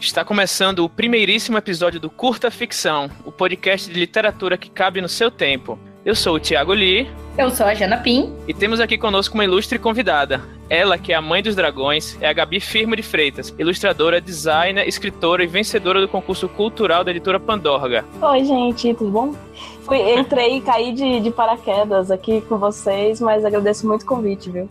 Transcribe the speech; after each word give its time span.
Está 0.00 0.24
começando 0.24 0.80
o 0.80 0.88
primeiríssimo 0.88 1.58
episódio 1.58 1.98
do 1.98 2.08
Curta 2.08 2.52
Ficção, 2.52 3.10
o 3.24 3.32
podcast 3.32 3.90
de 3.90 3.98
literatura 3.98 4.56
que 4.56 4.70
cabe 4.70 5.00
no 5.00 5.08
seu 5.08 5.28
tempo. 5.28 5.76
Eu 6.04 6.14
sou 6.14 6.36
o 6.36 6.40
Thiago 6.40 6.72
Lee. 6.72 7.10
Eu 7.36 7.50
sou 7.50 7.66
a 7.66 7.74
Jana 7.74 7.96
Pim. 7.96 8.32
E 8.46 8.54
temos 8.54 8.78
aqui 8.78 8.96
conosco 8.96 9.34
uma 9.34 9.44
ilustre 9.44 9.76
convidada. 9.78 10.40
Ela, 10.70 10.96
que 10.98 11.12
é 11.12 11.16
a 11.16 11.20
mãe 11.20 11.42
dos 11.42 11.56
dragões, 11.56 12.16
é 12.20 12.28
a 12.28 12.32
Gabi 12.32 12.60
Firmo 12.60 12.94
de 12.94 13.02
Freitas, 13.02 13.52
ilustradora, 13.58 14.20
designer, 14.20 14.86
escritora 14.86 15.42
e 15.42 15.48
vencedora 15.48 16.00
do 16.00 16.08
concurso 16.08 16.48
cultural 16.48 17.02
da 17.02 17.10
editora 17.10 17.40
Pandorga. 17.40 18.04
Oi, 18.22 18.44
gente, 18.44 18.94
tudo 18.94 19.10
bom? 19.10 19.34
Fui, 19.82 19.98
entrei 20.14 20.58
e 20.58 20.60
caí 20.60 20.92
de, 20.92 21.20
de 21.20 21.30
paraquedas 21.30 22.10
aqui 22.10 22.40
com 22.42 22.56
vocês, 22.56 23.20
mas 23.20 23.44
agradeço 23.44 23.86
muito 23.86 24.02
o 24.02 24.06
convite, 24.06 24.48
viu? 24.48 24.68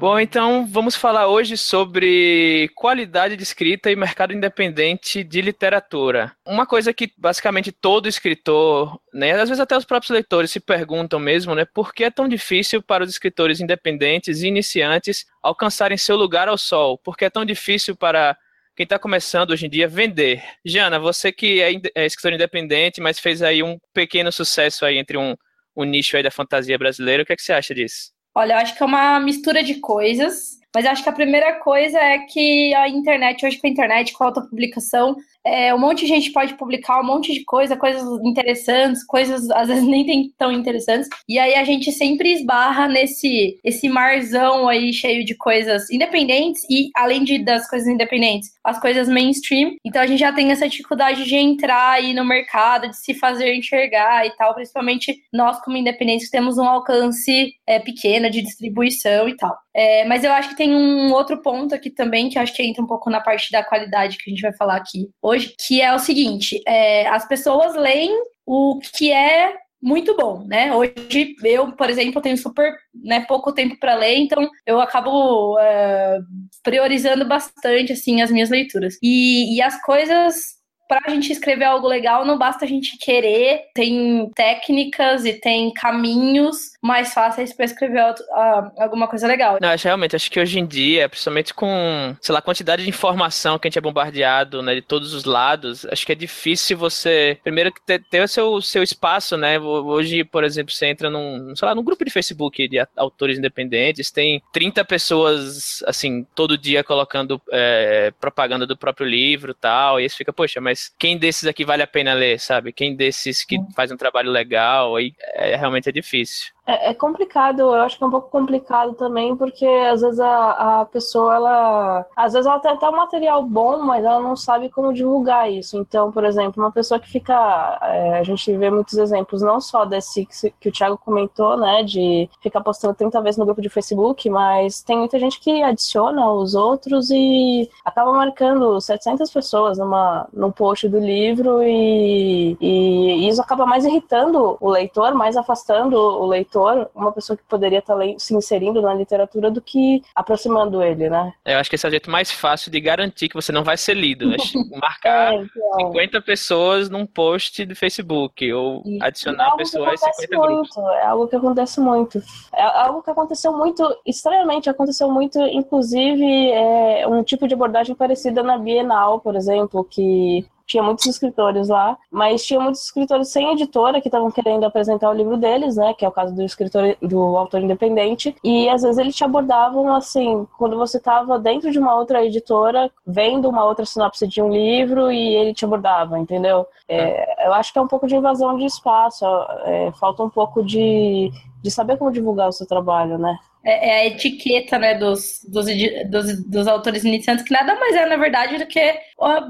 Bom, 0.00 0.18
então 0.18 0.66
vamos 0.66 0.96
falar 0.96 1.26
hoje 1.26 1.58
sobre 1.58 2.70
qualidade 2.74 3.36
de 3.36 3.42
escrita 3.42 3.90
e 3.90 3.94
mercado 3.94 4.32
independente 4.32 5.22
de 5.22 5.42
literatura. 5.42 6.34
Uma 6.42 6.64
coisa 6.64 6.90
que 6.94 7.12
basicamente 7.18 7.70
todo 7.70 8.08
escritor, 8.08 8.98
né, 9.12 9.32
às 9.32 9.50
vezes 9.50 9.60
até 9.60 9.76
os 9.76 9.84
próprios 9.84 10.08
leitores 10.08 10.50
se 10.50 10.58
perguntam 10.58 11.20
mesmo, 11.20 11.54
né, 11.54 11.66
por 11.66 11.92
que 11.92 12.04
é 12.04 12.10
tão 12.10 12.26
difícil 12.26 12.82
para 12.82 13.04
os 13.04 13.10
escritores 13.10 13.60
independentes 13.60 14.40
e 14.40 14.48
iniciantes 14.48 15.26
alcançarem 15.42 15.98
seu 15.98 16.16
lugar 16.16 16.48
ao 16.48 16.56
sol? 16.56 16.96
Por 16.96 17.14
que 17.14 17.26
é 17.26 17.30
tão 17.30 17.44
difícil 17.44 17.94
para 17.94 18.34
quem 18.74 18.84
está 18.84 18.98
começando 18.98 19.50
hoje 19.50 19.66
em 19.66 19.68
dia 19.68 19.86
vender? 19.86 20.42
Jana, 20.64 20.98
você 20.98 21.30
que 21.30 21.60
é, 21.60 21.72
é 21.94 22.06
escritor 22.06 22.32
independente, 22.32 23.02
mas 23.02 23.18
fez 23.18 23.42
aí 23.42 23.62
um 23.62 23.76
pequeno 23.92 24.32
sucesso 24.32 24.86
aí 24.86 24.96
entre 24.96 25.18
um, 25.18 25.36
um 25.76 25.84
nicho 25.84 26.16
aí 26.16 26.22
da 26.22 26.30
fantasia 26.30 26.78
brasileira, 26.78 27.22
o 27.22 27.26
que, 27.26 27.34
é 27.34 27.36
que 27.36 27.42
você 27.42 27.52
acha 27.52 27.74
disso? 27.74 28.18
Olha, 28.34 28.54
eu 28.54 28.58
acho 28.58 28.76
que 28.76 28.82
é 28.82 28.86
uma 28.86 29.18
mistura 29.20 29.62
de 29.62 29.76
coisas, 29.80 30.59
mas 30.74 30.86
acho 30.86 31.02
que 31.02 31.08
a 31.08 31.12
primeira 31.12 31.54
coisa 31.60 31.98
é 31.98 32.18
que 32.18 32.74
a 32.74 32.88
internet, 32.88 33.44
hoje 33.44 33.58
com 33.58 33.66
a 33.66 33.70
internet, 33.70 34.12
com 34.12 34.24
a 34.24 34.26
autopublicação, 34.28 35.16
é, 35.44 35.74
um 35.74 35.78
monte 35.78 36.00
de 36.00 36.06
gente 36.06 36.32
pode 36.32 36.54
publicar 36.54 37.00
um 37.00 37.06
monte 37.06 37.32
de 37.32 37.44
coisa, 37.44 37.76
coisas 37.76 38.02
interessantes, 38.24 39.04
coisas 39.04 39.50
às 39.50 39.68
vezes 39.68 39.84
nem 39.84 40.30
tão 40.36 40.52
interessantes. 40.52 41.08
E 41.28 41.38
aí 41.38 41.54
a 41.54 41.64
gente 41.64 41.90
sempre 41.92 42.32
esbarra 42.32 42.86
nesse 42.88 43.58
esse 43.64 43.88
marzão 43.88 44.68
aí 44.68 44.92
cheio 44.92 45.24
de 45.24 45.34
coisas 45.34 45.90
independentes 45.90 46.62
e 46.68 46.90
além 46.94 47.24
de 47.24 47.38
das 47.42 47.68
coisas 47.68 47.88
independentes, 47.88 48.50
as 48.62 48.78
coisas 48.80 49.08
mainstream. 49.08 49.76
Então 49.84 50.02
a 50.02 50.06
gente 50.06 50.20
já 50.20 50.32
tem 50.32 50.50
essa 50.50 50.68
dificuldade 50.68 51.24
de 51.24 51.36
entrar 51.36 51.92
aí 51.92 52.12
no 52.12 52.24
mercado, 52.24 52.88
de 52.88 52.96
se 52.96 53.14
fazer 53.14 53.54
enxergar 53.54 54.26
e 54.26 54.30
tal, 54.36 54.54
principalmente 54.54 55.16
nós 55.32 55.60
como 55.62 55.76
independentes 55.76 56.30
temos 56.30 56.58
um 56.58 56.64
alcance 56.64 57.52
é, 57.66 57.78
pequeno 57.78 58.30
de 58.30 58.42
distribuição 58.42 59.28
e 59.28 59.36
tal. 59.36 59.56
É, 59.74 60.04
mas 60.04 60.24
eu 60.24 60.32
acho 60.32 60.50
que 60.50 60.56
tem 60.56 60.74
um 60.74 61.12
outro 61.12 61.40
ponto 61.42 61.74
aqui 61.74 61.90
também 61.90 62.28
que 62.28 62.38
acho 62.38 62.54
que 62.54 62.62
entra 62.62 62.82
um 62.82 62.86
pouco 62.86 63.08
na 63.08 63.20
parte 63.20 63.52
da 63.52 63.62
qualidade 63.62 64.18
que 64.18 64.28
a 64.28 64.32
gente 64.32 64.42
vai 64.42 64.52
falar 64.52 64.76
aqui 64.76 65.08
hoje, 65.22 65.54
que 65.66 65.80
é 65.80 65.94
o 65.94 65.98
seguinte: 65.98 66.60
é, 66.66 67.06
as 67.08 67.26
pessoas 67.26 67.74
leem 67.74 68.10
o 68.44 68.80
que 68.80 69.12
é 69.12 69.54
muito 69.82 70.14
bom, 70.16 70.44
né? 70.44 70.74
Hoje 70.74 71.34
eu, 71.42 71.72
por 71.72 71.88
exemplo, 71.88 72.20
tenho 72.20 72.36
super 72.36 72.74
né, 72.94 73.24
pouco 73.26 73.52
tempo 73.52 73.78
para 73.78 73.94
ler, 73.94 74.18
então 74.18 74.48
eu 74.66 74.80
acabo 74.80 75.58
é, 75.58 76.18
priorizando 76.62 77.26
bastante 77.26 77.92
assim 77.92 78.20
as 78.20 78.30
minhas 78.30 78.50
leituras. 78.50 78.98
E, 79.02 79.56
e 79.56 79.62
as 79.62 79.80
coisas 79.82 80.59
para 80.90 81.02
a 81.06 81.10
gente 81.10 81.30
escrever 81.30 81.66
algo 81.66 81.86
legal, 81.86 82.26
não 82.26 82.36
basta 82.36 82.64
a 82.64 82.68
gente 82.68 82.98
querer, 82.98 83.68
tem 83.72 84.28
técnicas 84.34 85.24
e 85.24 85.34
tem 85.34 85.72
caminhos 85.72 86.72
mais 86.82 87.14
fáceis 87.14 87.52
para 87.52 87.64
escrever 87.64 88.02
uh, 88.02 88.72
alguma 88.76 89.06
coisa 89.06 89.28
legal. 89.28 89.58
Não, 89.60 89.68
realmente, 89.80 90.16
acho 90.16 90.28
que 90.28 90.40
hoje 90.40 90.58
em 90.58 90.66
dia, 90.66 91.08
principalmente 91.08 91.54
com, 91.54 92.16
sei 92.20 92.32
lá, 92.32 92.40
a 92.40 92.42
quantidade 92.42 92.82
de 92.82 92.88
informação 92.88 93.56
que 93.56 93.68
a 93.68 93.70
gente 93.70 93.78
é 93.78 93.80
bombardeado, 93.80 94.62
né, 94.62 94.74
de 94.74 94.82
todos 94.82 95.14
os 95.14 95.24
lados, 95.24 95.86
acho 95.86 96.04
que 96.04 96.10
é 96.10 96.16
difícil 96.16 96.76
você, 96.76 97.38
primeiro, 97.44 97.72
ter, 97.86 98.02
ter 98.10 98.24
o 98.24 98.26
seu, 98.26 98.60
seu 98.60 98.82
espaço, 98.82 99.36
né, 99.36 99.60
hoje, 99.60 100.24
por 100.24 100.42
exemplo, 100.42 100.74
você 100.74 100.86
entra 100.86 101.08
num, 101.08 101.54
sei 101.54 101.68
lá, 101.68 101.72
num 101.72 101.84
grupo 101.84 102.04
de 102.04 102.10
Facebook 102.10 102.66
de 102.66 102.84
autores 102.96 103.38
independentes, 103.38 104.10
tem 104.10 104.42
30 104.52 104.84
pessoas, 104.84 105.84
assim, 105.86 106.26
todo 106.34 106.58
dia 106.58 106.82
colocando 106.82 107.40
é, 107.52 108.12
propaganda 108.20 108.66
do 108.66 108.76
próprio 108.76 109.06
livro 109.06 109.54
tal, 109.54 110.00
e 110.00 110.02
aí 110.02 110.10
você 110.10 110.16
fica, 110.16 110.32
poxa, 110.32 110.60
mas 110.60 110.79
mas 110.80 110.92
quem 110.98 111.18
desses 111.18 111.46
aqui 111.46 111.64
vale 111.64 111.82
a 111.82 111.86
pena 111.86 112.14
ler, 112.14 112.40
sabe? 112.40 112.72
Quem 112.72 112.96
desses 112.96 113.44
que 113.44 113.58
faz 113.76 113.92
um 113.92 113.96
trabalho 113.96 114.30
legal, 114.30 114.96
aí 114.96 115.12
é, 115.34 115.54
realmente 115.56 115.88
é 115.88 115.92
difícil. 115.92 116.52
É, 116.70 116.90
é, 116.90 116.94
complicado, 116.94 117.60
eu 117.62 117.74
acho 117.74 117.98
que 117.98 118.04
é 118.04 118.06
um 118.06 118.10
pouco 118.10 118.30
complicado 118.30 118.94
também, 118.94 119.34
porque 119.36 119.66
às 119.66 120.02
vezes 120.02 120.20
a, 120.20 120.80
a 120.80 120.84
pessoa, 120.84 121.34
ela. 121.34 122.06
Às 122.14 122.32
vezes 122.32 122.46
ela 122.46 122.60
tem 122.60 122.70
até 122.70 122.88
um 122.88 122.96
material 122.96 123.42
bom, 123.42 123.82
mas 123.82 124.04
ela 124.04 124.20
não 124.20 124.36
sabe 124.36 124.68
como 124.68 124.92
divulgar 124.92 125.50
isso. 125.50 125.76
Então, 125.76 126.12
por 126.12 126.24
exemplo, 126.24 126.62
uma 126.62 126.70
pessoa 126.70 127.00
que 127.00 127.10
fica. 127.10 127.78
É, 127.82 128.18
a 128.20 128.22
gente 128.22 128.56
vê 128.56 128.70
muitos 128.70 128.96
exemplos, 128.98 129.42
não 129.42 129.60
só 129.60 129.84
desse 129.84 130.24
que, 130.26 130.50
que 130.60 130.68
o 130.68 130.72
Thiago 130.72 130.96
comentou, 130.96 131.56
né, 131.56 131.82
de 131.82 132.30
ficar 132.40 132.60
postando 132.60 132.94
30 132.94 133.20
vezes 133.20 133.38
no 133.38 133.44
grupo 133.46 133.60
de 133.60 133.68
Facebook, 133.68 134.30
mas 134.30 134.80
tem 134.80 134.96
muita 134.96 135.18
gente 135.18 135.40
que 135.40 135.62
adiciona 135.64 136.30
os 136.30 136.54
outros 136.54 137.10
e 137.10 137.68
acaba 137.84 138.12
marcando 138.12 138.80
700 138.80 139.28
pessoas 139.30 139.76
numa, 139.78 140.28
num 140.32 140.52
post 140.52 140.88
do 140.88 141.00
livro 141.00 141.62
e, 141.64 142.56
e 142.60 143.28
isso 143.28 143.42
acaba 143.42 143.66
mais 143.66 143.84
irritando 143.84 144.56
o 144.60 144.70
leitor, 144.70 145.14
mais 145.14 145.36
afastando 145.36 145.96
o 145.96 146.26
leitor 146.26 146.59
uma 146.94 147.12
pessoa 147.12 147.36
que 147.36 147.42
poderia 147.44 147.78
estar 147.78 147.96
se 148.18 148.34
inserindo 148.34 148.80
na 148.82 148.94
literatura 148.94 149.50
do 149.50 149.60
que 149.60 150.02
aproximando 150.14 150.82
ele, 150.82 151.08
né? 151.08 151.32
Eu 151.44 151.58
acho 151.58 151.68
que 151.68 151.76
esse 151.76 151.86
é 151.86 151.88
o 151.88 151.90
jeito 151.90 152.10
mais 152.10 152.30
fácil 152.30 152.70
de 152.70 152.80
garantir 152.80 153.28
que 153.28 153.34
você 153.34 153.52
não 153.52 153.64
vai 153.64 153.76
ser 153.76 153.94
lido. 153.94 154.28
Né? 154.28 154.36
Marcar 154.80 155.34
é, 155.34 155.36
então... 155.36 155.92
50 155.92 156.20
pessoas 156.22 156.90
num 156.90 157.06
post 157.06 157.64
do 157.64 157.74
Facebook 157.74 158.52
ou 158.52 158.82
e 158.84 159.02
adicionar 159.02 159.52
é 159.54 159.56
pessoas 159.56 160.02
em 160.02 160.12
50 160.12 160.36
muito, 160.36 160.52
grupos. 160.52 160.76
É 160.76 161.06
algo 161.06 161.28
que 161.28 161.36
acontece 161.36 161.80
muito. 161.80 162.22
É 162.54 162.62
algo 162.62 163.02
que 163.02 163.10
aconteceu 163.10 163.52
muito, 163.52 163.96
estranhamente, 164.06 164.70
aconteceu 164.70 165.10
muito, 165.10 165.38
inclusive, 165.40 166.50
é, 166.50 167.06
um 167.06 167.22
tipo 167.22 167.46
de 167.46 167.54
abordagem 167.54 167.94
parecida 167.94 168.42
na 168.42 168.58
Bienal, 168.58 169.20
por 169.20 169.36
exemplo, 169.36 169.84
que 169.84 170.46
tinha 170.70 170.84
muitos 170.84 171.04
escritores 171.04 171.68
lá, 171.68 171.98
mas 172.10 172.44
tinha 172.44 172.60
muitos 172.60 172.84
escritores 172.84 173.28
sem 173.28 173.50
editora 173.50 174.00
que 174.00 174.06
estavam 174.06 174.30
querendo 174.30 174.62
apresentar 174.64 175.10
o 175.10 175.12
livro 175.12 175.36
deles, 175.36 175.76
né? 175.76 175.92
Que 175.94 176.04
é 176.04 176.08
o 176.08 176.12
caso 176.12 176.32
do 176.32 176.44
escritor, 176.44 176.96
do 177.02 177.18
autor 177.36 177.60
independente. 177.60 178.36
E 178.44 178.68
às 178.68 178.82
vezes 178.82 178.96
eles 178.98 179.16
te 179.16 179.24
abordavam 179.24 179.92
assim, 179.92 180.46
quando 180.56 180.76
você 180.76 180.98
estava 180.98 181.40
dentro 181.40 181.72
de 181.72 181.78
uma 181.80 181.96
outra 181.96 182.24
editora, 182.24 182.88
vendo 183.04 183.48
uma 183.48 183.64
outra 183.64 183.84
sinopse 183.84 184.28
de 184.28 184.40
um 184.40 184.48
livro 184.48 185.10
e 185.10 185.34
ele 185.34 185.52
te 185.52 185.64
abordava, 185.64 186.16
entendeu? 186.20 186.64
É, 186.88 187.48
eu 187.48 187.52
acho 187.52 187.72
que 187.72 187.78
é 187.78 187.82
um 187.82 187.88
pouco 187.88 188.06
de 188.06 188.14
invasão 188.14 188.56
de 188.56 188.64
espaço, 188.64 189.26
é, 189.64 189.90
falta 189.98 190.22
um 190.22 190.30
pouco 190.30 190.62
de, 190.62 191.32
de 191.62 191.70
saber 191.70 191.96
como 191.96 192.12
divulgar 192.12 192.48
o 192.48 192.52
seu 192.52 192.66
trabalho, 192.66 193.18
né? 193.18 193.36
É, 193.62 193.88
é, 193.88 194.00
a 194.00 194.06
etiqueta 194.06 194.78
né, 194.78 194.94
dos, 194.94 195.44
dos, 195.46 195.66
dos, 196.08 196.44
dos, 196.46 196.66
autores 196.66 197.04
iniciantes, 197.04 197.44
que 197.44 197.52
nada 197.52 197.74
mais 197.78 197.94
é, 197.94 198.06
na 198.06 198.16
verdade, 198.16 198.56
do 198.56 198.66
que 198.66 198.98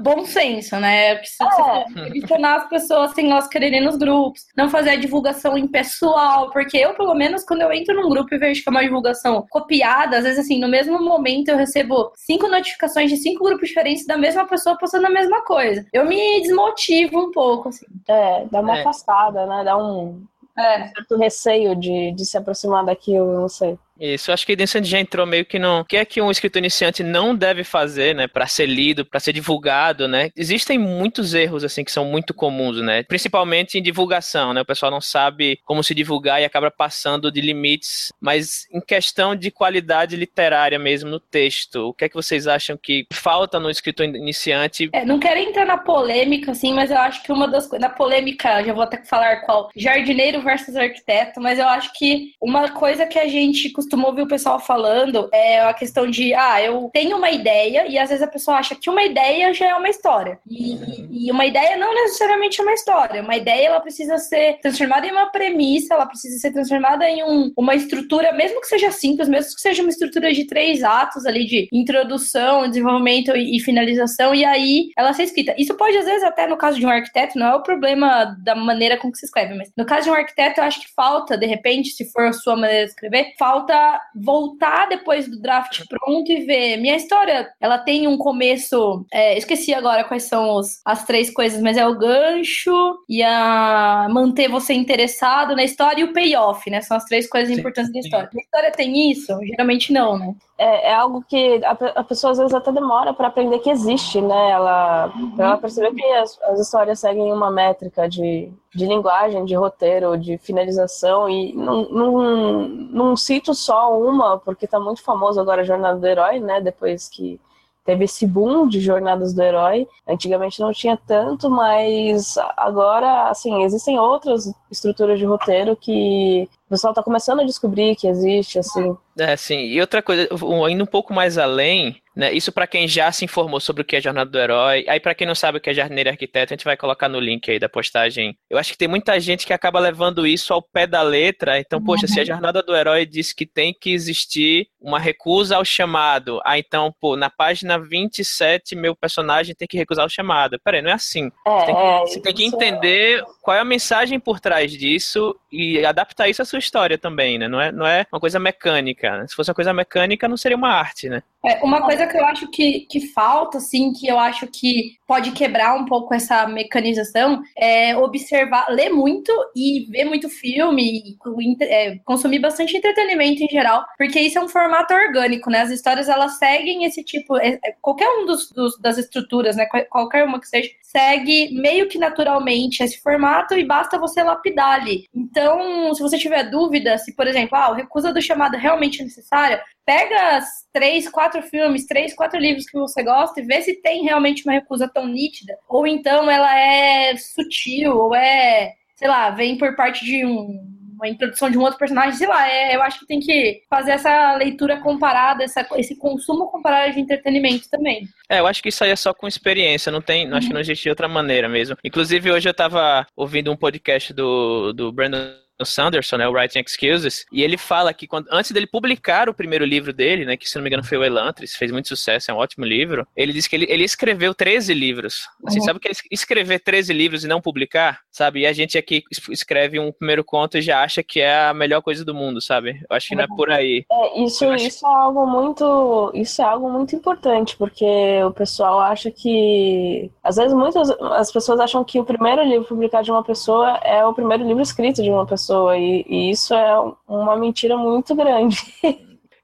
bom 0.03 0.25
senso, 0.25 0.77
né? 0.81 1.15
Que 1.15 1.29
se 1.29 1.41
é. 1.41 2.07
adicionar 2.07 2.57
as 2.57 2.69
pessoas 2.69 3.13
sem 3.13 3.31
elas 3.31 3.47
quererem 3.47 3.79
nos 3.81 3.95
grupos, 3.95 4.45
não 4.57 4.69
fazer 4.69 4.89
a 4.89 4.95
divulgação 4.97 5.57
em 5.57 5.65
pessoal, 5.65 6.49
porque 6.51 6.77
eu, 6.77 6.93
pelo 6.93 7.15
menos, 7.15 7.45
quando 7.45 7.61
eu 7.61 7.71
entro 7.71 7.95
num 7.95 8.09
grupo 8.09 8.35
e 8.35 8.37
vejo 8.37 8.61
que 8.61 8.67
é 8.67 8.71
uma 8.71 8.83
divulgação 8.83 9.45
copiada, 9.49 10.17
às 10.17 10.25
vezes, 10.25 10.39
assim, 10.39 10.59
no 10.59 10.67
mesmo 10.67 11.01
momento 11.01 11.47
eu 11.47 11.55
recebo 11.55 12.11
cinco 12.17 12.49
notificações 12.49 13.09
de 13.09 13.15
cinco 13.15 13.45
grupos 13.45 13.69
diferentes 13.69 14.05
da 14.05 14.17
mesma 14.17 14.45
pessoa 14.45 14.77
postando 14.77 15.07
a 15.07 15.11
mesma 15.11 15.41
coisa. 15.45 15.85
Eu 15.93 16.05
me 16.05 16.41
desmotivo 16.41 17.17
um 17.17 17.31
pouco, 17.31 17.69
assim. 17.69 17.85
É, 18.09 18.43
dá 18.51 18.59
uma 18.59 18.77
é. 18.77 18.81
afastada, 18.81 19.45
né? 19.45 19.63
Dá 19.63 19.77
um, 19.77 20.21
é. 20.57 20.83
um 20.83 20.87
certo 20.87 21.17
receio 21.17 21.75
de, 21.75 22.11
de 22.11 22.25
se 22.25 22.37
aproximar 22.37 22.85
daquilo, 22.85 23.39
não 23.39 23.49
sei. 23.49 23.77
Isso, 24.01 24.31
acho 24.31 24.47
que 24.47 24.55
Vincent 24.55 24.83
já 24.85 24.99
entrou 24.99 25.27
meio 25.27 25.45
que 25.45 25.59
no. 25.59 25.81
O 25.81 25.85
que 25.85 25.95
é 25.95 26.03
que 26.03 26.19
um 26.19 26.31
escritor 26.31 26.59
iniciante 26.59 27.03
não 27.03 27.35
deve 27.35 27.63
fazer, 27.63 28.15
né, 28.15 28.27
para 28.27 28.47
ser 28.47 28.65
lido, 28.65 29.05
para 29.05 29.19
ser 29.19 29.31
divulgado, 29.31 30.07
né? 30.07 30.31
Existem 30.35 30.79
muitos 30.79 31.35
erros, 31.35 31.63
assim, 31.63 31.83
que 31.83 31.91
são 31.91 32.03
muito 32.03 32.33
comuns, 32.33 32.81
né? 32.81 33.03
Principalmente 33.03 33.77
em 33.77 33.81
divulgação, 33.81 34.53
né? 34.53 34.61
O 34.61 34.65
pessoal 34.65 34.91
não 34.91 34.99
sabe 34.99 35.59
como 35.65 35.83
se 35.83 35.93
divulgar 35.93 36.41
e 36.41 36.45
acaba 36.45 36.71
passando 36.71 37.31
de 37.31 37.41
limites. 37.41 38.11
Mas 38.19 38.65
em 38.73 38.81
questão 38.81 39.35
de 39.35 39.51
qualidade 39.51 40.15
literária 40.15 40.79
mesmo 40.79 41.09
no 41.09 41.19
texto, 41.19 41.89
o 41.89 41.93
que 41.93 42.05
é 42.05 42.09
que 42.09 42.15
vocês 42.15 42.47
acham 42.47 42.75
que 42.81 43.05
falta 43.13 43.59
no 43.59 43.69
escritor 43.69 44.07
iniciante? 44.07 44.89
É, 44.93 45.05
não 45.05 45.19
quero 45.19 45.39
entrar 45.39 45.65
na 45.65 45.77
polêmica, 45.77 46.53
assim, 46.53 46.73
mas 46.73 46.89
eu 46.89 46.97
acho 46.97 47.21
que 47.21 47.31
uma 47.31 47.47
das 47.47 47.67
coisas. 47.67 47.87
Na 47.87 47.93
polêmica, 47.93 48.63
já 48.63 48.73
vou 48.73 48.83
até 48.83 48.97
falar 49.05 49.41
qual. 49.41 49.69
Jardineiro 49.75 50.41
versus 50.41 50.75
arquiteto, 50.75 51.39
mas 51.39 51.59
eu 51.59 51.67
acho 51.67 51.93
que 51.93 52.33
uma 52.41 52.69
coisa 52.69 53.05
que 53.05 53.19
a 53.19 53.27
gente 53.27 53.69
costuma 53.69 53.90
costumo 53.91 54.07
ouvir 54.07 54.21
o 54.21 54.27
pessoal 54.27 54.57
falando 54.59 55.29
é 55.33 55.59
a 55.61 55.73
questão 55.73 56.09
de, 56.09 56.33
ah, 56.33 56.61
eu 56.61 56.89
tenho 56.93 57.17
uma 57.17 57.29
ideia 57.29 57.85
e 57.87 57.99
às 57.99 58.09
vezes 58.09 58.23
a 58.23 58.27
pessoa 58.27 58.57
acha 58.57 58.73
que 58.73 58.89
uma 58.89 59.03
ideia 59.03 59.53
já 59.53 59.67
é 59.67 59.75
uma 59.75 59.89
história. 59.89 60.39
E, 60.49 61.27
e 61.27 61.31
uma 61.31 61.45
ideia 61.45 61.75
não 61.75 61.93
necessariamente 61.93 62.61
é 62.61 62.63
uma 62.63 62.73
história. 62.73 63.21
Uma 63.21 63.35
ideia, 63.35 63.67
ela 63.67 63.81
precisa 63.81 64.17
ser 64.17 64.59
transformada 64.61 65.05
em 65.05 65.11
uma 65.11 65.29
premissa, 65.29 65.93
ela 65.93 66.05
precisa 66.05 66.39
ser 66.39 66.51
transformada 66.53 67.07
em 67.09 67.23
um, 67.23 67.51
uma 67.57 67.75
estrutura, 67.75 68.31
mesmo 68.31 68.61
que 68.61 68.67
seja 68.67 68.91
simples, 68.91 69.27
mesmo 69.27 69.53
que 69.53 69.61
seja 69.61 69.81
uma 69.81 69.89
estrutura 69.89 70.31
de 70.31 70.45
três 70.47 70.83
atos 70.83 71.25
ali, 71.25 71.45
de 71.45 71.67
introdução, 71.73 72.67
desenvolvimento 72.69 73.35
e, 73.35 73.57
e 73.57 73.59
finalização, 73.59 74.33
e 74.33 74.45
aí 74.45 74.89
ela 74.97 75.11
ser 75.11 75.23
escrita. 75.23 75.53
Isso 75.57 75.75
pode, 75.75 75.97
às 75.97 76.05
vezes, 76.05 76.23
até 76.23 76.47
no 76.47 76.57
caso 76.57 76.79
de 76.79 76.85
um 76.85 76.89
arquiteto, 76.89 77.37
não 77.37 77.47
é 77.47 77.55
o 77.55 77.63
problema 77.63 78.37
da 78.41 78.55
maneira 78.55 78.97
com 78.97 79.11
que 79.11 79.17
se 79.17 79.25
escreve, 79.25 79.53
mas 79.53 79.69
no 79.77 79.85
caso 79.85 80.05
de 80.05 80.11
um 80.11 80.13
arquiteto, 80.13 80.61
eu 80.61 80.63
acho 80.63 80.79
que 80.79 80.93
falta, 80.95 81.37
de 81.37 81.45
repente, 81.45 81.89
se 81.89 82.09
for 82.11 82.27
a 82.27 82.33
sua 82.33 82.55
maneira 82.55 82.85
de 82.85 82.91
escrever, 82.91 83.33
falta 83.37 83.80
voltar 84.15 84.87
depois 84.87 85.27
do 85.27 85.39
draft 85.41 85.81
pronto 85.87 86.31
e 86.31 86.45
ver. 86.45 86.77
Minha 86.77 86.95
história, 86.95 87.49
ela 87.59 87.77
tem 87.77 88.07
um 88.07 88.17
começo. 88.17 89.05
É, 89.11 89.37
esqueci 89.37 89.73
agora 89.73 90.03
quais 90.03 90.23
são 90.23 90.55
os, 90.55 90.81
as 90.85 91.05
três 91.05 91.31
coisas, 91.31 91.61
mas 91.61 91.77
é 91.77 91.85
o 91.85 91.97
gancho 91.97 92.71
e 93.07 93.21
a 93.23 94.07
manter 94.09 94.49
você 94.49 94.73
interessado 94.73 95.55
na 95.55 95.63
história 95.63 96.01
e 96.01 96.03
o 96.03 96.13
payoff, 96.13 96.69
né? 96.69 96.81
São 96.81 96.97
as 96.97 97.05
três 97.05 97.27
coisas 97.27 97.53
sim, 97.53 97.59
importantes 97.59 97.91
da 97.91 97.99
história. 97.99 98.29
A 98.33 98.41
história 98.41 98.71
tem 98.71 99.11
isso? 99.11 99.37
Geralmente 99.45 99.91
não, 99.93 100.17
né? 100.17 100.35
É, 100.61 100.91
é 100.91 100.93
algo 100.93 101.23
que 101.27 101.59
a, 101.65 101.71
a, 101.71 102.03
pessoa 102.03 102.33
às 102.33 102.37
vezes 102.37 102.53
até 102.53 102.71
demora 102.71 103.15
para 103.15 103.29
aprender 103.29 103.57
que 103.57 103.69
existe, 103.71 104.21
né? 104.21 104.51
Ela, 104.51 105.11
ela 105.35 105.57
perceber 105.57 105.91
que 105.91 106.05
as, 106.13 106.39
as 106.43 106.59
histórias 106.59 106.99
seguem 106.99 107.33
uma 107.33 107.49
métrica 107.49 108.07
de, 108.07 108.53
de 108.75 108.85
linguagem, 108.85 109.43
de 109.43 109.55
roteiro, 109.55 110.15
de 110.15 110.37
finalização, 110.37 111.27
e 111.27 111.51
não, 111.53 111.89
não, 111.89 112.67
não 112.67 113.17
cito 113.17 113.55
só 113.55 113.99
uma, 113.99 114.37
porque 114.37 114.65
está 114.65 114.79
muito 114.79 115.01
famoso 115.01 115.41
agora 115.41 115.61
a 115.61 115.65
Jornada 115.65 115.97
do 115.97 116.05
Herói, 116.05 116.39
né? 116.39 116.61
Depois 116.61 117.09
que 117.09 117.41
teve 117.83 118.05
esse 118.05 118.27
boom 118.27 118.67
de 118.67 118.79
jornadas 118.79 119.33
do 119.33 119.41
herói. 119.41 119.87
Antigamente 120.07 120.59
não 120.59 120.71
tinha 120.71 120.95
tanto, 120.95 121.49
mas 121.49 122.37
agora, 122.55 123.29
assim, 123.29 123.63
existem 123.63 123.99
outras 123.99 124.53
estruturas 124.69 125.17
de 125.17 125.25
roteiro 125.25 125.75
que 125.75 126.47
o 126.71 126.73
pessoal 126.73 126.91
está 126.91 127.03
começando 127.03 127.41
a 127.41 127.43
descobrir 127.43 127.97
que 127.97 128.07
existe, 128.07 128.57
assim. 128.57 128.95
É, 129.19 129.35
sim. 129.35 129.65
E 129.65 129.81
outra 129.81 130.01
coisa, 130.01 130.29
indo 130.69 130.83
um 130.83 130.87
pouco 130.87 131.13
mais 131.13 131.37
além, 131.37 132.01
né? 132.15 132.31
Isso 132.33 132.51
para 132.51 132.67
quem 132.67 132.87
já 132.87 133.11
se 133.11 133.23
informou 133.25 133.59
sobre 133.59 133.81
o 133.81 133.85
que 133.85 133.95
é 133.95 134.01
Jornada 134.01 134.29
do 134.29 134.37
Herói. 134.37 134.85
Aí 134.87 134.99
para 134.99 135.15
quem 135.15 135.25
não 135.25 135.35
sabe 135.35 135.57
o 135.57 135.61
que 135.61 135.69
é 135.69 135.73
Jardineiro 135.73 136.09
e 136.09 136.11
Arquiteto, 136.11 136.53
a 136.53 136.55
gente 136.55 136.65
vai 136.65 136.75
colocar 136.75 137.07
no 137.07 137.19
link 137.19 137.49
aí 137.49 137.59
da 137.59 137.69
postagem. 137.69 138.37
Eu 138.49 138.57
acho 138.57 138.71
que 138.71 138.77
tem 138.77 138.87
muita 138.87 139.19
gente 139.19 139.45
que 139.45 139.53
acaba 139.53 139.79
levando 139.79 140.27
isso 140.27 140.53
ao 140.53 140.61
pé 140.61 140.85
da 140.85 141.01
letra. 141.01 141.59
Então, 141.59 141.79
uhum. 141.79 141.85
poxa, 141.85 142.07
se 142.07 142.19
a 142.19 142.25
Jornada 142.25 142.61
do 142.61 142.75
Herói 142.75 143.05
diz 143.05 143.31
que 143.31 143.45
tem 143.45 143.73
que 143.73 143.91
existir 143.91 144.67
uma 144.79 144.99
recusa 144.99 145.55
ao 145.55 145.63
chamado, 145.63 146.41
ah, 146.45 146.57
então, 146.57 146.93
pô, 146.99 147.15
na 147.15 147.29
página 147.29 147.79
27 147.79 148.75
meu 148.75 148.95
personagem 148.95 149.55
tem 149.55 149.67
que 149.67 149.77
recusar 149.77 150.05
o 150.05 150.09
chamado. 150.09 150.59
Peraí, 150.63 150.81
não 150.81 150.91
é 150.91 150.93
assim. 150.93 151.31
É, 151.47 151.59
você 151.59 151.65
tem 151.65 151.75
que, 151.75 151.81
é, 151.81 151.99
você 151.99 152.21
tem 152.21 152.33
que 152.33 152.45
entender 152.45 153.19
é... 153.19 153.23
qual 153.41 153.55
é 153.55 153.59
a 153.59 153.65
mensagem 153.65 154.19
por 154.19 154.39
trás 154.39 154.71
disso 154.71 155.35
e 155.51 155.85
adaptar 155.85 156.29
isso 156.29 156.41
à 156.41 156.45
sua 156.45 156.59
história 156.61 156.97
também, 156.97 157.37
né? 157.37 157.47
Não 157.47 157.59
é, 157.59 157.71
não 157.71 157.85
é 157.85 158.05
uma 158.11 158.19
coisa 158.19 158.39
mecânica. 158.39 159.17
Né? 159.17 159.27
Se 159.27 159.35
fosse 159.35 159.49
uma 159.49 159.55
coisa 159.55 159.73
mecânica, 159.73 160.27
não 160.27 160.37
seria 160.37 160.57
uma 160.57 160.69
arte, 160.69 161.09
né? 161.09 161.21
É, 161.43 161.63
uma 161.63 161.81
coisa 161.81 162.05
que 162.05 162.17
eu 162.17 162.25
acho 162.25 162.47
que, 162.49 162.81
que 162.81 163.07
falta, 163.07 163.57
assim, 163.57 163.91
que 163.93 164.07
eu 164.07 164.19
acho 164.19 164.45
que 164.47 164.95
pode 165.07 165.31
quebrar 165.31 165.75
um 165.75 165.85
pouco 165.85 166.13
essa 166.13 166.47
mecanização 166.47 167.41
é 167.57 167.97
observar, 167.97 168.67
ler 168.69 168.91
muito 168.91 169.31
e 169.55 169.87
ver 169.89 170.05
muito 170.05 170.29
filme, 170.29 171.01
e, 171.03 171.63
é, 171.63 171.97
consumir 172.05 172.39
bastante 172.39 172.77
entretenimento 172.77 173.43
em 173.43 173.47
geral, 173.47 173.83
porque 173.97 174.19
isso 174.19 174.37
é 174.37 174.41
um 174.41 174.47
formato 174.47 174.93
orgânico, 174.93 175.49
né? 175.49 175.61
As 175.61 175.71
histórias 175.71 176.07
elas 176.07 176.37
seguem 176.37 176.85
esse 176.85 177.03
tipo, 177.03 177.35
é, 177.37 177.59
é 177.65 177.75
qualquer 177.81 178.07
um 178.09 178.25
dos, 178.25 178.49
dos, 178.51 178.79
das 178.79 178.97
estruturas, 178.97 179.55
né? 179.55 179.65
Qualquer 179.89 180.23
uma 180.23 180.39
que 180.39 180.47
seja, 180.47 180.69
segue 180.83 181.49
meio 181.53 181.87
que 181.87 181.97
naturalmente 181.97 182.83
esse 182.83 183.01
formato 183.01 183.55
e 183.55 183.65
basta 183.65 183.97
você 183.97 184.21
lapidar 184.21 184.79
ali. 184.79 185.05
Então, 185.13 185.93
se 185.95 186.01
você 186.01 186.17
tiver 186.17 186.43
dúvida, 186.49 186.97
se 186.97 187.15
por 187.15 187.27
exemplo, 187.27 187.57
ah, 187.57 187.71
o 187.71 187.73
recusa 187.73 188.13
do 188.13 188.21
chamado 188.21 188.57
realmente 188.57 189.01
é 189.01 189.05
necessário, 189.05 189.59
pega 189.85 190.41
três, 190.73 191.09
quatro 191.09 191.41
filmes, 191.43 191.85
três, 191.85 192.13
quatro 192.13 192.39
livros 192.39 192.65
que 192.65 192.77
você 192.77 193.03
gosta 193.03 193.39
e 193.39 193.45
vê 193.45 193.61
se 193.61 193.81
tem 193.81 194.03
realmente 194.03 194.43
uma 194.45 194.53
recusa 194.53 194.87
tão 194.87 195.07
nítida. 195.07 195.57
Ou 195.67 195.85
então 195.87 196.29
ela 196.29 196.57
é 196.57 197.15
sutil, 197.17 197.95
ou 197.97 198.15
é, 198.15 198.73
sei 198.95 199.07
lá, 199.07 199.29
vem 199.31 199.57
por 199.57 199.75
parte 199.75 200.05
de 200.05 200.25
um 200.25 200.81
uma 201.01 201.09
introdução 201.09 201.49
de 201.49 201.57
um 201.57 201.61
outro 201.61 201.79
personagem, 201.79 202.13
sei 202.13 202.27
lá, 202.27 202.47
é, 202.47 202.75
eu 202.75 202.81
acho 202.83 202.99
que 202.99 203.07
tem 203.07 203.19
que 203.19 203.63
fazer 203.67 203.91
essa 203.91 204.35
leitura 204.35 204.79
comparada, 204.79 205.43
essa, 205.43 205.67
esse 205.75 205.97
consumo 205.97 206.47
comparado 206.47 206.93
de 206.93 206.99
entretenimento 206.99 207.67
também. 207.71 208.07
É, 208.29 208.39
eu 208.39 208.45
acho 208.45 208.61
que 208.61 208.69
isso 208.69 208.83
aí 208.83 208.91
é 208.91 208.95
só 208.95 209.11
com 209.11 209.27
experiência, 209.27 209.91
não 209.91 210.01
tem, 210.01 210.27
uhum. 210.27 210.35
acho 210.35 210.47
que 210.47 210.53
não 210.53 210.61
existe 210.61 210.87
outra 210.87 211.07
maneira 211.07 211.49
mesmo. 211.49 211.75
Inclusive, 211.83 212.31
hoje 212.31 212.47
eu 212.47 212.53
tava 212.53 213.07
ouvindo 213.15 213.51
um 213.51 213.57
podcast 213.57 214.13
do, 214.13 214.71
do 214.73 214.91
Brandon 214.91 215.31
Sanderson, 215.65 216.17
né, 216.17 216.27
o 216.27 216.31
Writing 216.31 216.59
Excuses, 216.59 217.25
e 217.31 217.43
ele 217.43 217.57
fala 217.57 217.93
que 217.93 218.07
quando, 218.07 218.27
antes 218.31 218.51
dele 218.51 218.67
publicar 218.67 219.29
o 219.29 219.33
primeiro 219.33 219.65
livro 219.65 219.93
dele, 219.93 220.25
né, 220.25 220.37
que 220.37 220.49
se 220.49 220.55
não 220.55 220.63
me 220.63 220.69
engano 220.69 220.83
foi 220.83 220.97
o 220.97 221.03
Elantris, 221.03 221.55
fez 221.55 221.71
muito 221.71 221.87
sucesso, 221.87 222.31
é 222.31 222.33
um 222.33 222.37
ótimo 222.37 222.65
livro, 222.65 223.07
ele 223.15 223.33
disse 223.33 223.49
que 223.49 223.55
ele, 223.55 223.65
ele 223.69 223.83
escreveu 223.83 224.33
13 224.33 224.73
livros. 224.73 225.27
Assim, 225.45 225.59
uhum. 225.59 225.65
sabe 225.65 225.79
que 225.79 225.91
escrever 226.11 226.59
13 226.59 226.93
livros 226.93 227.23
e 227.23 227.27
não 227.27 227.41
publicar, 227.41 227.99
sabe? 228.11 228.41
E 228.41 228.45
a 228.45 228.53
gente 228.53 228.77
aqui 228.77 229.03
escreve 229.29 229.79
um 229.79 229.91
primeiro 229.91 230.23
conto 230.23 230.57
e 230.57 230.61
já 230.61 230.83
acha 230.83 231.03
que 231.03 231.19
é 231.19 231.47
a 231.47 231.53
melhor 231.53 231.81
coisa 231.81 232.03
do 232.05 232.13
mundo, 232.13 232.41
sabe? 232.41 232.81
Eu 232.89 232.95
acho 232.95 233.09
que 233.09 233.15
não 233.15 233.23
é 233.23 233.27
por 233.27 233.49
aí. 233.51 233.85
É, 233.91 234.23
isso, 234.23 234.47
acho... 234.49 234.67
isso 234.67 234.85
é 234.85 234.93
algo 234.93 235.25
muito, 235.25 236.11
isso 236.13 236.41
é 236.41 236.45
algo 236.45 236.69
muito 236.69 236.95
importante, 236.95 237.55
porque 237.57 237.85
o 238.23 238.31
pessoal 238.31 238.79
acha 238.79 239.11
que, 239.11 240.11
às 240.23 240.35
vezes 240.35 240.53
muitas 240.53 240.89
as 240.89 241.31
pessoas 241.31 241.59
acham 241.59 241.83
que 241.83 241.99
o 241.99 242.05
primeiro 242.05 242.43
livro 242.43 242.67
publicado 242.67 243.03
de 243.03 243.11
uma 243.11 243.23
pessoa 243.23 243.77
é 243.83 244.05
o 244.05 244.13
primeiro 244.13 244.45
livro 244.45 244.61
escrito 244.61 245.01
de 245.01 245.09
uma 245.09 245.25
pessoa 245.25 245.50
pessoa, 245.51 245.77
e, 245.77 246.05
e 246.07 246.31
isso 246.31 246.53
é 246.53 246.93
uma 247.07 247.35
mentira 247.35 247.77
muito 247.77 248.15
grande. 248.15 248.57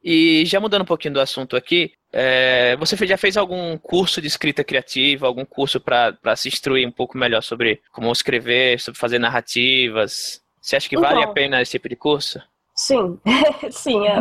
E 0.03 0.45
já 0.45 0.59
mudando 0.59 0.83
um 0.83 0.85
pouquinho 0.85 1.15
do 1.15 1.19
assunto 1.19 1.57
aqui, 1.57 1.91
é, 2.13 2.77
você 2.77 2.95
já 3.05 3.17
fez 3.17 3.35
algum 3.35 3.77
curso 3.77 4.21
de 4.21 4.27
escrita 4.27 4.63
criativa, 4.63 5.27
algum 5.27 5.43
curso 5.43 5.81
para 5.81 6.35
se 6.37 6.47
instruir 6.47 6.87
um 6.87 6.91
pouco 6.91 7.17
melhor 7.17 7.43
sobre 7.43 7.81
como 7.91 8.09
escrever, 8.11 8.79
sobre 8.79 8.97
fazer 8.97 9.19
narrativas? 9.19 10.41
Você 10.61 10.77
acha 10.77 10.87
que 10.87 10.97
vale 10.97 11.19
então, 11.19 11.29
a 11.29 11.33
pena 11.33 11.61
esse 11.61 11.71
tipo 11.71 11.89
de 11.89 11.97
curso? 11.97 12.41
Sim, 12.73 13.19
sim, 13.71 14.07
é, 14.07 14.13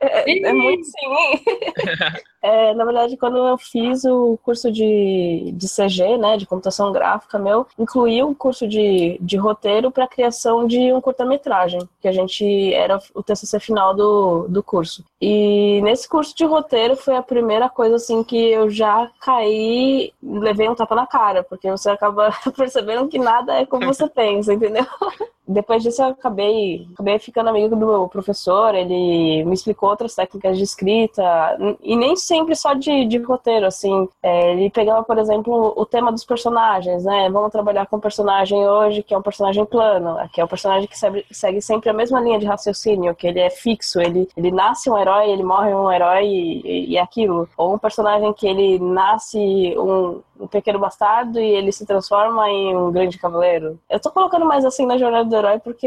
é, 0.00 0.48
é, 0.48 0.52
muito 0.52 0.84
sim. 0.84 1.44
É, 2.42 2.72
na 2.74 2.84
verdade, 2.84 3.16
quando 3.16 3.36
eu 3.36 3.58
fiz 3.58 4.04
o 4.04 4.38
curso 4.42 4.72
de, 4.72 5.52
de 5.54 5.66
CG, 5.68 6.16
né, 6.16 6.36
de 6.36 6.46
computação 6.46 6.90
gráfica 6.90 7.38
meu, 7.38 7.66
incluí 7.78 8.22
o 8.22 8.28
um 8.28 8.34
curso 8.34 8.66
de, 8.66 9.18
de 9.20 9.36
roteiro 9.36 9.90
para 9.90 10.08
criação 10.08 10.66
de 10.66 10.92
um 10.92 11.00
curta-metragem, 11.00 11.80
que 12.00 12.08
a 12.08 12.12
gente 12.12 12.72
era 12.72 12.98
o 13.14 13.22
TCC 13.22 13.60
final 13.60 13.94
do, 13.94 14.46
do 14.48 14.62
curso. 14.62 15.04
E 15.20 15.80
nesse 15.82 16.08
curso 16.08 16.34
de 16.34 16.44
roteiro 16.44 16.96
foi 16.96 17.16
a 17.16 17.22
primeira 17.22 17.68
coisa 17.68 17.96
assim 17.96 18.24
que 18.24 18.36
eu 18.36 18.70
já 18.70 19.10
caí, 19.20 20.12
levei 20.22 20.68
um 20.68 20.74
tapa 20.74 20.94
na 20.94 21.06
cara, 21.06 21.42
porque 21.42 21.70
você 21.70 21.90
acaba 21.90 22.30
percebendo 22.56 23.08
que 23.08 23.18
nada 23.18 23.54
é 23.60 23.66
como 23.66 23.86
você 23.86 24.08
pensa, 24.08 24.54
entendeu? 24.54 24.86
Depois 25.50 25.82
disso 25.82 26.00
eu 26.00 26.08
acabei, 26.08 26.86
acabei 26.92 27.18
ficando 27.18 27.50
amigo 27.50 27.70
do 27.70 27.76
meu 27.76 28.08
professor, 28.08 28.72
ele 28.72 29.44
me 29.44 29.52
explicou 29.52 29.88
outras 29.90 30.14
técnicas 30.14 30.56
de 30.56 30.62
escrita, 30.62 31.58
e 31.82 31.96
nem 31.96 32.14
sempre 32.30 32.54
só 32.54 32.74
de, 32.74 33.06
de 33.06 33.18
roteiro, 33.18 33.66
assim. 33.66 34.08
É, 34.22 34.52
ele 34.52 34.70
pegava, 34.70 35.02
por 35.02 35.18
exemplo, 35.18 35.74
o 35.76 35.84
tema 35.84 36.12
dos 36.12 36.24
personagens, 36.24 37.04
né? 37.04 37.28
Vamos 37.28 37.50
trabalhar 37.50 37.86
com 37.86 37.96
um 37.96 38.00
personagem 38.00 38.68
hoje 38.68 39.02
que 39.02 39.12
é 39.12 39.18
um 39.18 39.22
personagem 39.22 39.64
plano, 39.66 40.16
que 40.32 40.40
é 40.40 40.44
um 40.44 40.48
personagem 40.48 40.86
que 40.86 40.96
segue, 40.96 41.26
segue 41.32 41.60
sempre 41.60 41.90
a 41.90 41.92
mesma 41.92 42.20
linha 42.20 42.38
de 42.38 42.46
raciocínio, 42.46 43.16
que 43.16 43.26
ele 43.26 43.40
é 43.40 43.50
fixo, 43.50 44.00
ele, 44.00 44.28
ele 44.36 44.52
nasce 44.52 44.88
um 44.88 44.96
herói, 44.96 45.30
ele 45.30 45.42
morre 45.42 45.74
um 45.74 45.90
herói 45.90 46.24
e, 46.24 46.92
e 46.92 46.96
é 46.96 47.00
aquilo. 47.00 47.48
Ou 47.56 47.74
um 47.74 47.78
personagem 47.78 48.32
que 48.32 48.46
ele 48.46 48.78
nasce 48.78 49.38
um, 49.76 50.22
um 50.40 50.46
pequeno 50.46 50.78
bastardo 50.78 51.38
e 51.38 51.44
ele 51.44 51.70
se 51.70 51.84
transforma 51.84 52.48
em 52.48 52.76
um 52.76 52.90
grande 52.90 53.18
cavaleiro. 53.18 53.78
Eu 53.88 54.00
tô 54.00 54.10
colocando 54.10 54.46
mais 54.46 54.64
assim 54.64 54.86
na 54.86 54.96
jornada 54.96 55.28
do 55.28 55.36
herói 55.36 55.58
porque 55.58 55.86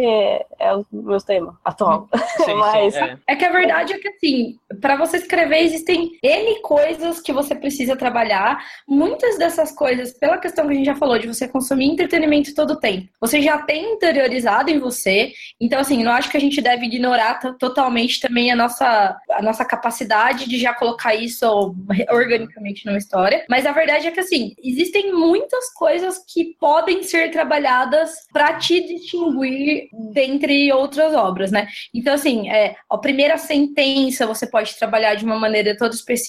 é 0.60 0.76
o 0.76 0.86
meu 0.92 1.20
tema 1.20 1.58
atual. 1.66 2.08
Sim, 2.38 2.56
Mas... 2.60 2.94
Sim, 2.94 3.00
é. 3.00 3.18
é. 3.28 3.36
que 3.36 3.46
a 3.46 3.52
verdade 3.52 3.94
é 3.94 3.98
que 3.98 4.10
assim, 4.10 4.58
para 4.80 4.96
você 4.96 5.18
escrever 5.18 5.60
existem 5.60 6.12
N 6.34 6.62
coisas 6.62 7.22
que 7.22 7.32
você 7.32 7.54
precisa 7.54 7.96
trabalhar. 7.96 8.64
Muitas 8.88 9.38
dessas 9.38 9.72
coisas, 9.72 10.14
pela 10.18 10.38
questão 10.38 10.66
que 10.66 10.74
a 10.74 10.76
gente 10.76 10.86
já 10.86 10.96
falou, 10.96 11.20
de 11.20 11.28
você 11.28 11.48
consumir 11.48 11.86
entretenimento 11.86 12.56
todo 12.56 12.72
o 12.72 12.80
tempo, 12.80 13.08
você 13.22 13.42
já 13.42 13.60
tem 13.60 13.94
interiorizado 13.94 14.72
em 14.72 14.80
você. 14.80 15.32
Então, 15.62 15.80
assim, 15.80 16.04
não 16.04 16.12
acho 16.12 16.30
que 16.30 16.38
a 16.38 16.40
gente 16.40 16.62
deve 16.62 16.86
ignorar 16.86 17.40
totalmente 17.60 18.20
também 18.20 18.52
a 18.52 18.56
nossa, 18.56 19.16
a 19.32 19.42
nossa 19.42 19.64
capacidade 19.64 20.50
de 20.50 20.58
já 20.58 20.74
colocar 20.74 21.14
isso 21.14 21.76
organicamente 22.10 22.86
numa 22.86 22.98
história. 22.98 23.46
Mas 23.50 23.66
a 23.66 23.72
verdade 23.72 24.08
é 24.08 24.12
que, 24.12 24.20
assim, 24.20 24.56
existem 24.64 25.14
muitas 25.14 25.72
coisas 25.74 26.18
que 26.28 26.56
podem 26.60 27.04
ser 27.04 27.30
trabalhadas 27.30 28.12
para 28.32 28.54
te 28.56 28.82
distinguir 28.82 29.90
dentre 30.14 30.72
outras 30.72 31.14
obras, 31.14 31.52
né? 31.52 31.68
Então, 31.94 32.14
assim, 32.14 32.50
é, 32.50 32.76
a 32.90 32.98
primeira 32.98 33.38
sentença 33.38 34.26
você 34.26 34.48
pode 34.48 34.76
trabalhar 34.76 35.16
de 35.16 35.26
uma 35.26 35.40
maneira 35.40 35.78
toda 35.78 35.94
específica 35.94 36.23